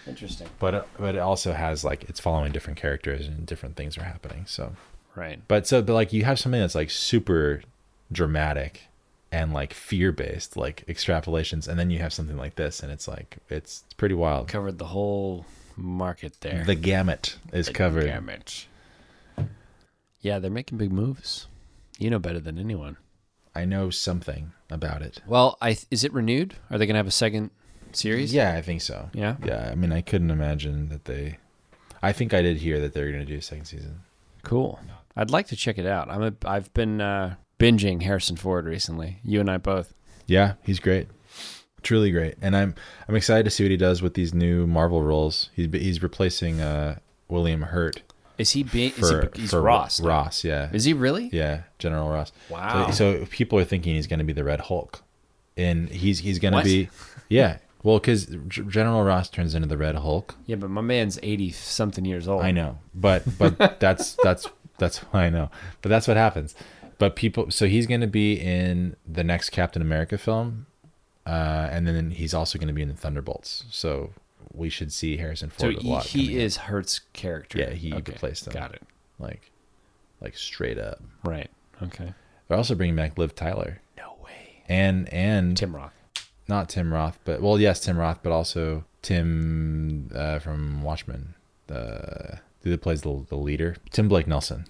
Interesting. 0.07 0.47
But 0.59 0.75
uh, 0.75 0.83
but 0.99 1.15
it 1.15 1.19
also 1.19 1.53
has 1.53 1.83
like 1.83 2.03
it's 2.03 2.19
following 2.19 2.51
different 2.51 2.77
characters 2.79 3.27
and 3.27 3.45
different 3.45 3.75
things 3.75 3.97
are 3.97 4.03
happening. 4.03 4.45
So, 4.47 4.75
Right. 5.15 5.39
but 5.47 5.65
so 5.67 5.81
but 5.81 5.93
like 5.93 6.13
you 6.13 6.23
have 6.25 6.37
something 6.39 6.61
that's 6.61 6.75
like 6.75 6.91
super 6.91 7.63
dramatic 8.11 8.83
and 9.35 9.51
like 9.51 9.73
fear 9.73 10.13
based, 10.13 10.55
like 10.55 10.85
extrapolations, 10.87 11.67
and 11.67 11.77
then 11.77 11.89
you 11.89 11.99
have 11.99 12.13
something 12.13 12.37
like 12.37 12.55
this, 12.55 12.81
and 12.81 12.89
it's 12.89 13.05
like 13.05 13.37
it's, 13.49 13.83
it's 13.85 13.93
pretty 13.95 14.15
wild. 14.15 14.47
Covered 14.47 14.77
the 14.77 14.85
whole 14.85 15.45
market 15.75 16.39
there. 16.39 16.63
The 16.65 16.75
gamut 16.75 17.37
is 17.51 17.67
covered. 17.67 18.05
Gamut. 18.05 18.65
Yeah, 20.21 20.39
they're 20.39 20.49
making 20.49 20.77
big 20.77 20.91
moves. 20.91 21.47
You 21.99 22.09
know 22.09 22.19
better 22.19 22.39
than 22.39 22.57
anyone. 22.57 22.95
I 23.53 23.65
know 23.65 23.89
something 23.89 24.53
about 24.69 25.01
it. 25.01 25.21
Well, 25.27 25.57
I 25.61 25.77
is 25.91 26.05
it 26.05 26.13
renewed? 26.13 26.55
Are 26.71 26.77
they 26.77 26.85
going 26.85 26.95
to 26.95 26.99
have 26.99 27.07
a 27.07 27.11
second 27.11 27.51
series? 27.91 28.33
Yeah, 28.33 28.55
I 28.55 28.61
think 28.61 28.81
so. 28.81 29.09
Yeah. 29.13 29.35
Yeah, 29.43 29.69
I 29.69 29.75
mean, 29.75 29.91
I 29.91 29.99
couldn't 29.99 30.31
imagine 30.31 30.87
that 30.89 31.05
they. 31.05 31.39
I 32.01 32.13
think 32.13 32.33
I 32.33 32.41
did 32.41 32.57
hear 32.57 32.79
that 32.79 32.93
they're 32.93 33.11
going 33.11 33.25
to 33.25 33.31
do 33.31 33.37
a 33.37 33.41
second 33.41 33.65
season. 33.65 33.99
Cool. 34.43 34.79
I'd 35.17 35.31
like 35.31 35.47
to 35.47 35.55
check 35.55 35.77
it 35.77 35.85
out. 35.85 36.09
I'm 36.09 36.23
a 36.23 36.33
I've 36.45 36.73
been 36.73 37.01
uh, 37.01 37.35
binging 37.59 38.01
Harrison 38.03 38.35
Ford 38.35 38.65
recently. 38.65 39.19
You 39.23 39.39
and 39.39 39.49
I 39.49 39.57
both. 39.57 39.93
Yeah, 40.27 40.53
he's 40.63 40.79
great, 40.79 41.07
truly 41.83 42.11
great, 42.11 42.35
and 42.41 42.55
I'm 42.55 42.75
I'm 43.07 43.15
excited 43.15 43.43
to 43.43 43.51
see 43.51 43.63
what 43.63 43.71
he 43.71 43.77
does 43.77 44.01
with 44.01 44.15
these 44.15 44.33
new 44.33 44.65
Marvel 44.65 45.03
roles. 45.03 45.49
He's 45.55 45.71
he's 45.71 46.01
replacing 46.01 46.61
uh, 46.61 46.97
William 47.27 47.61
Hurt 47.61 48.01
Is 48.37 48.51
he 48.51 48.63
being? 48.63 48.91
Is 48.97 49.09
for 49.09 49.29
he, 49.33 49.41
he's 49.41 49.51
for 49.51 49.61
Ross. 49.61 49.99
Ross, 49.99 50.43
yeah, 50.43 50.69
Is 50.73 50.83
he 50.85 50.93
really? 50.93 51.29
yeah, 51.31 51.61
General 51.79 52.09
Ross. 52.09 52.31
Wow. 52.49 52.89
So, 52.91 53.19
so 53.19 53.25
people 53.27 53.59
are 53.59 53.63
thinking 53.65 53.95
he's 53.95 54.07
going 54.07 54.19
to 54.19 54.25
be 54.25 54.33
the 54.33 54.43
Red 54.43 54.61
Hulk, 54.61 55.03
and 55.55 55.89
he's 55.89 56.19
he's 56.19 56.39
going 56.39 56.53
to 56.53 56.63
be, 56.63 56.89
yeah. 57.29 57.57
Well, 57.83 57.99
because 57.99 58.25
General 58.47 59.03
Ross 59.03 59.29
turns 59.29 59.53
into 59.53 59.67
the 59.67 59.77
Red 59.77 59.93
Hulk. 59.93 60.33
Yeah, 60.47 60.55
but 60.55 60.71
my 60.71 60.81
man's 60.81 61.19
eighty 61.21 61.51
something 61.51 62.03
years 62.03 62.27
old. 62.27 62.41
I 62.41 62.49
know, 62.49 62.79
but 62.95 63.23
but 63.37 63.59
that's 63.79 64.17
that's 64.23 64.47
that's 64.79 65.01
I 65.13 65.29
know. 65.29 65.51
But 65.83 65.89
that's 65.89 66.07
what 66.07 66.17
happens. 66.17 66.55
But 66.97 67.15
people, 67.15 67.51
so 67.51 67.67
he's 67.67 67.87
going 67.87 68.01
to 68.01 68.07
be 68.07 68.33
in 68.39 68.95
the 69.05 69.23
next 69.23 69.49
Captain 69.49 69.81
America 69.81 70.17
film, 70.17 70.65
uh, 71.25 71.67
and 71.71 71.85
then 71.87 72.11
he's 72.11 72.33
also 72.33 72.57
going 72.57 72.67
to 72.69 72.73
be 72.73 72.81
in 72.81 72.87
the 72.89 72.95
Thunderbolts. 72.95 73.65
So 73.69 74.11
we 74.53 74.69
should 74.69 74.93
see 74.93 75.17
Harrison 75.17 75.51
So 75.51 75.57
Ford 75.71 75.75
a 75.77 75.79
he, 75.81 75.89
lot. 75.89 76.05
he 76.05 76.37
is 76.39 76.55
Hurt's 76.57 77.01
character. 77.13 77.59
Yeah, 77.59 77.71
he 77.71 77.91
replaced 77.93 78.47
him. 78.47 78.53
Got 78.53 78.73
it. 78.75 78.81
like 79.19 79.51
like 80.21 80.37
straight 80.37 80.77
up. 80.77 81.01
Right. 81.23 81.49
Okay. 81.83 82.13
They're 82.47 82.57
also 82.57 82.75
bringing 82.75 82.95
back 82.95 83.17
Liv 83.17 83.35
Tyler 83.35 83.81
No 83.97 84.15
way. 84.23 84.63
and 84.69 85.11
and 85.13 85.57
Tim 85.57 85.75
Roth. 85.75 85.91
not 86.47 86.69
Tim 86.69 86.93
Roth, 86.93 87.19
but 87.25 87.41
well, 87.41 87.59
yes, 87.59 87.81
Tim 87.81 87.97
Roth, 87.97 88.19
but 88.23 88.31
also 88.31 88.85
Tim 89.01 90.09
uh, 90.15 90.39
from 90.39 90.81
Watchmen, 90.81 91.33
the 91.67 92.39
dude 92.63 92.71
that 92.73 92.81
plays 92.81 93.01
the 93.01 93.25
the 93.27 93.35
leader, 93.35 93.75
Tim 93.91 94.07
Blake 94.07 94.27
Nelson. 94.27 94.65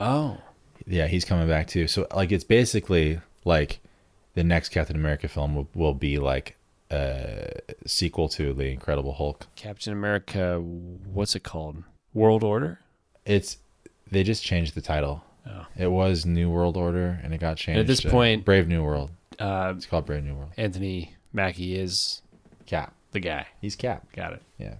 Oh. 0.00 0.38
Yeah, 0.86 1.06
he's 1.06 1.24
coming 1.24 1.48
back 1.48 1.66
too. 1.66 1.86
So 1.88 2.06
like 2.14 2.32
it's 2.32 2.44
basically 2.44 3.20
like 3.44 3.80
the 4.34 4.44
next 4.44 4.70
Captain 4.70 4.96
America 4.96 5.28
film 5.28 5.54
will, 5.54 5.68
will 5.74 5.94
be 5.94 6.18
like 6.18 6.56
a 6.90 7.50
sequel 7.86 8.28
to 8.30 8.52
the 8.52 8.66
Incredible 8.66 9.12
Hulk. 9.14 9.46
Captain 9.56 9.92
America. 9.92 10.58
What's 10.60 11.34
it 11.36 11.42
called? 11.42 11.82
World 12.14 12.42
Order. 12.42 12.80
It's 13.24 13.58
they 14.10 14.22
just 14.24 14.42
changed 14.44 14.74
the 14.74 14.80
title. 14.80 15.24
Oh. 15.46 15.66
It 15.76 15.86
was 15.88 16.26
New 16.26 16.50
World 16.50 16.76
Order 16.76 17.20
and 17.22 17.32
it 17.32 17.38
got 17.40 17.56
changed. 17.56 17.80
at 17.80 17.86
this 17.86 18.00
to 18.00 18.10
point- 18.10 18.44
Brave 18.44 18.68
New 18.68 18.82
World. 18.82 19.10
Uh, 19.38 19.72
It's 19.76 19.86
called 19.86 20.04
Brave 20.06 20.24
New 20.24 20.34
World. 20.34 20.50
Anthony 20.56 21.14
Mackie 21.32 21.76
is 21.78 22.20
Cap. 22.66 22.92
the 23.12 23.20
guy. 23.20 23.46
He's 23.60 23.74
Cap. 23.76 24.06
Got 24.14 24.34
it. 24.34 24.42
Yeah. 24.58 24.74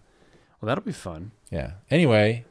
Well, 0.61 0.67
that'll 0.69 0.85
be 0.85 0.93
fun. 0.93 1.31
Yeah. 1.51 1.73
Anyway, 1.91 2.45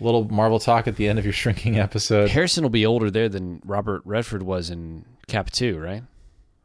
little 0.00 0.24
Marvel 0.24 0.58
talk 0.58 0.86
at 0.88 0.96
the 0.96 1.08
end 1.08 1.18
of 1.18 1.24
your 1.24 1.32
shrinking 1.42 1.78
episode. 1.78 2.30
Harrison 2.30 2.62
will 2.62 2.70
be 2.70 2.86
older 2.86 3.10
there 3.10 3.28
than 3.28 3.60
Robert 3.64 4.02
Redford 4.04 4.42
was 4.42 4.70
in 4.70 5.04
Cap 5.28 5.50
Two, 5.50 5.78
right? 5.78 6.02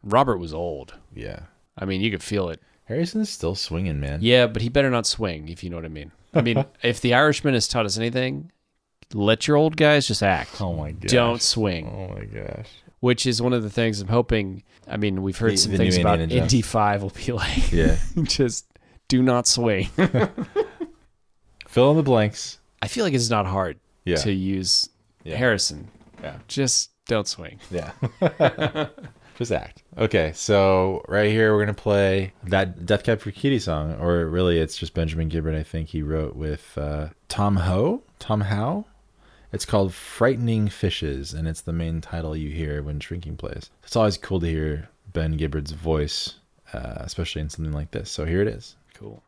Robert 0.03 0.37
was 0.37 0.53
old. 0.53 0.93
Yeah. 1.13 1.39
I 1.77 1.85
mean, 1.85 2.01
you 2.01 2.11
could 2.11 2.23
feel 2.23 2.49
it. 2.49 2.61
Harrison's 2.85 3.29
still 3.29 3.55
swinging, 3.55 3.99
man. 3.99 4.19
Yeah, 4.21 4.45
but 4.47 4.61
he 4.61 4.69
better 4.69 4.89
not 4.91 5.07
swing, 5.07 5.49
if 5.49 5.63
you 5.63 5.69
know 5.71 5.75
what 5.77 5.85
I 5.85 5.89
mean. 5.89 6.11
I 6.33 6.41
mean, 6.41 6.63
if 6.83 7.01
the 7.01 7.13
Irishman 7.15 7.53
has 7.55 7.67
taught 7.67 7.85
us 7.85 7.97
anything, 7.97 8.51
let 9.13 9.47
your 9.47 9.57
old 9.57 9.75
guys 9.75 10.07
just 10.07 10.21
act. 10.21 10.61
Oh 10.61 10.73
my 10.73 10.91
gosh. 10.91 11.09
Don't 11.11 11.41
swing. 11.41 11.87
Oh 11.87 12.13
my 12.15 12.25
gosh. 12.25 12.67
Which 12.99 13.25
is 13.25 13.41
one 13.41 13.53
of 13.53 13.63
the 13.63 13.69
things 13.69 13.99
I'm 14.01 14.07
hoping. 14.07 14.63
I 14.87 14.97
mean, 14.97 15.21
we've 15.23 15.37
heard 15.37 15.53
The- 15.53 15.57
some 15.57 15.71
the 15.71 15.77
things 15.79 15.97
about 15.97 16.19
Indiana 16.19 16.41
Jones. 16.41 16.53
Indy 16.53 16.61
Five 16.61 17.01
will 17.03 17.09
be 17.11 17.31
like, 17.31 17.71
Yeah. 17.71 17.97
just 18.23 18.65
do 19.07 19.21
not 19.23 19.47
swing. 19.47 19.89
Fill 21.67 21.91
in 21.91 21.97
the 21.97 22.03
blanks. 22.03 22.59
I 22.85 22.87
feel 22.87 23.03
like 23.03 23.13
it's 23.13 23.29
not 23.29 23.45
hard 23.45 23.79
Yeah. 24.05 24.17
to 24.17 24.31
use 24.31 24.89
Yeah. 25.23 25.35
Harrison. 25.37 25.89
Yeah. 26.23 26.37
Just 26.47 26.91
don't 27.07 27.27
swing. 27.27 27.59
Yeah. 27.71 27.91
Just 29.37 29.51
act. 29.51 29.83
Okay, 29.97 30.31
so 30.33 31.03
right 31.09 31.29
here 31.29 31.53
we're 31.53 31.61
gonna 31.65 31.73
play 31.73 32.31
that 32.43 32.85
Death 32.85 33.03
Cab 33.03 33.19
for 33.19 33.31
Cutie 33.31 33.59
song, 33.59 33.93
or 33.99 34.27
really 34.27 34.59
it's 34.59 34.77
just 34.77 34.93
Benjamin 34.93 35.27
Gibbard. 35.27 35.55
I 35.55 35.63
think 35.63 35.89
he 35.89 36.01
wrote 36.01 36.37
with 36.37 36.77
uh, 36.77 37.09
Tom 37.27 37.57
Ho, 37.57 38.01
Tom 38.17 38.39
Howe. 38.41 38.85
It's 39.51 39.65
called 39.65 39.93
"Frightening 39.93 40.69
Fishes," 40.69 41.33
and 41.33 41.49
it's 41.49 41.59
the 41.61 41.73
main 41.73 41.99
title 41.99 42.33
you 42.35 42.49
hear 42.49 42.81
when 42.81 43.01
Shrinking 43.01 43.35
plays. 43.35 43.71
It's 43.83 43.97
always 43.97 44.17
cool 44.17 44.39
to 44.39 44.47
hear 44.47 44.87
Ben 45.11 45.35
Gibbard's 45.35 45.71
voice, 45.73 46.35
uh, 46.71 46.99
especially 46.99 47.41
in 47.41 47.49
something 47.49 47.73
like 47.73 47.91
this. 47.91 48.09
So 48.09 48.23
here 48.23 48.41
it 48.41 48.47
is. 48.47 48.77
Cool. 48.93 49.21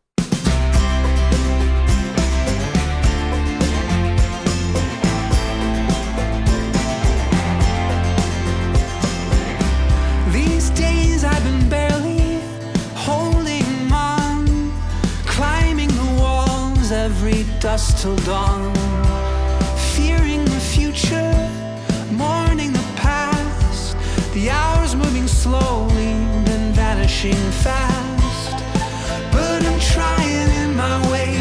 Dusk 17.68 17.98
till 17.98 18.16
dawn, 18.24 18.74
fearing 19.94 20.46
the 20.46 20.62
future, 20.74 21.34
mourning 22.12 22.72
the 22.72 22.88
past, 22.96 23.98
the 24.34 24.50
hours 24.50 24.96
moving 24.96 25.28
slowly, 25.28 26.14
then 26.48 26.72
vanishing 26.72 27.44
fast. 27.66 28.58
But 29.34 29.60
I'm 29.70 29.80
trying 29.94 30.50
in 30.62 30.78
my 30.78 30.98
way 31.12 31.37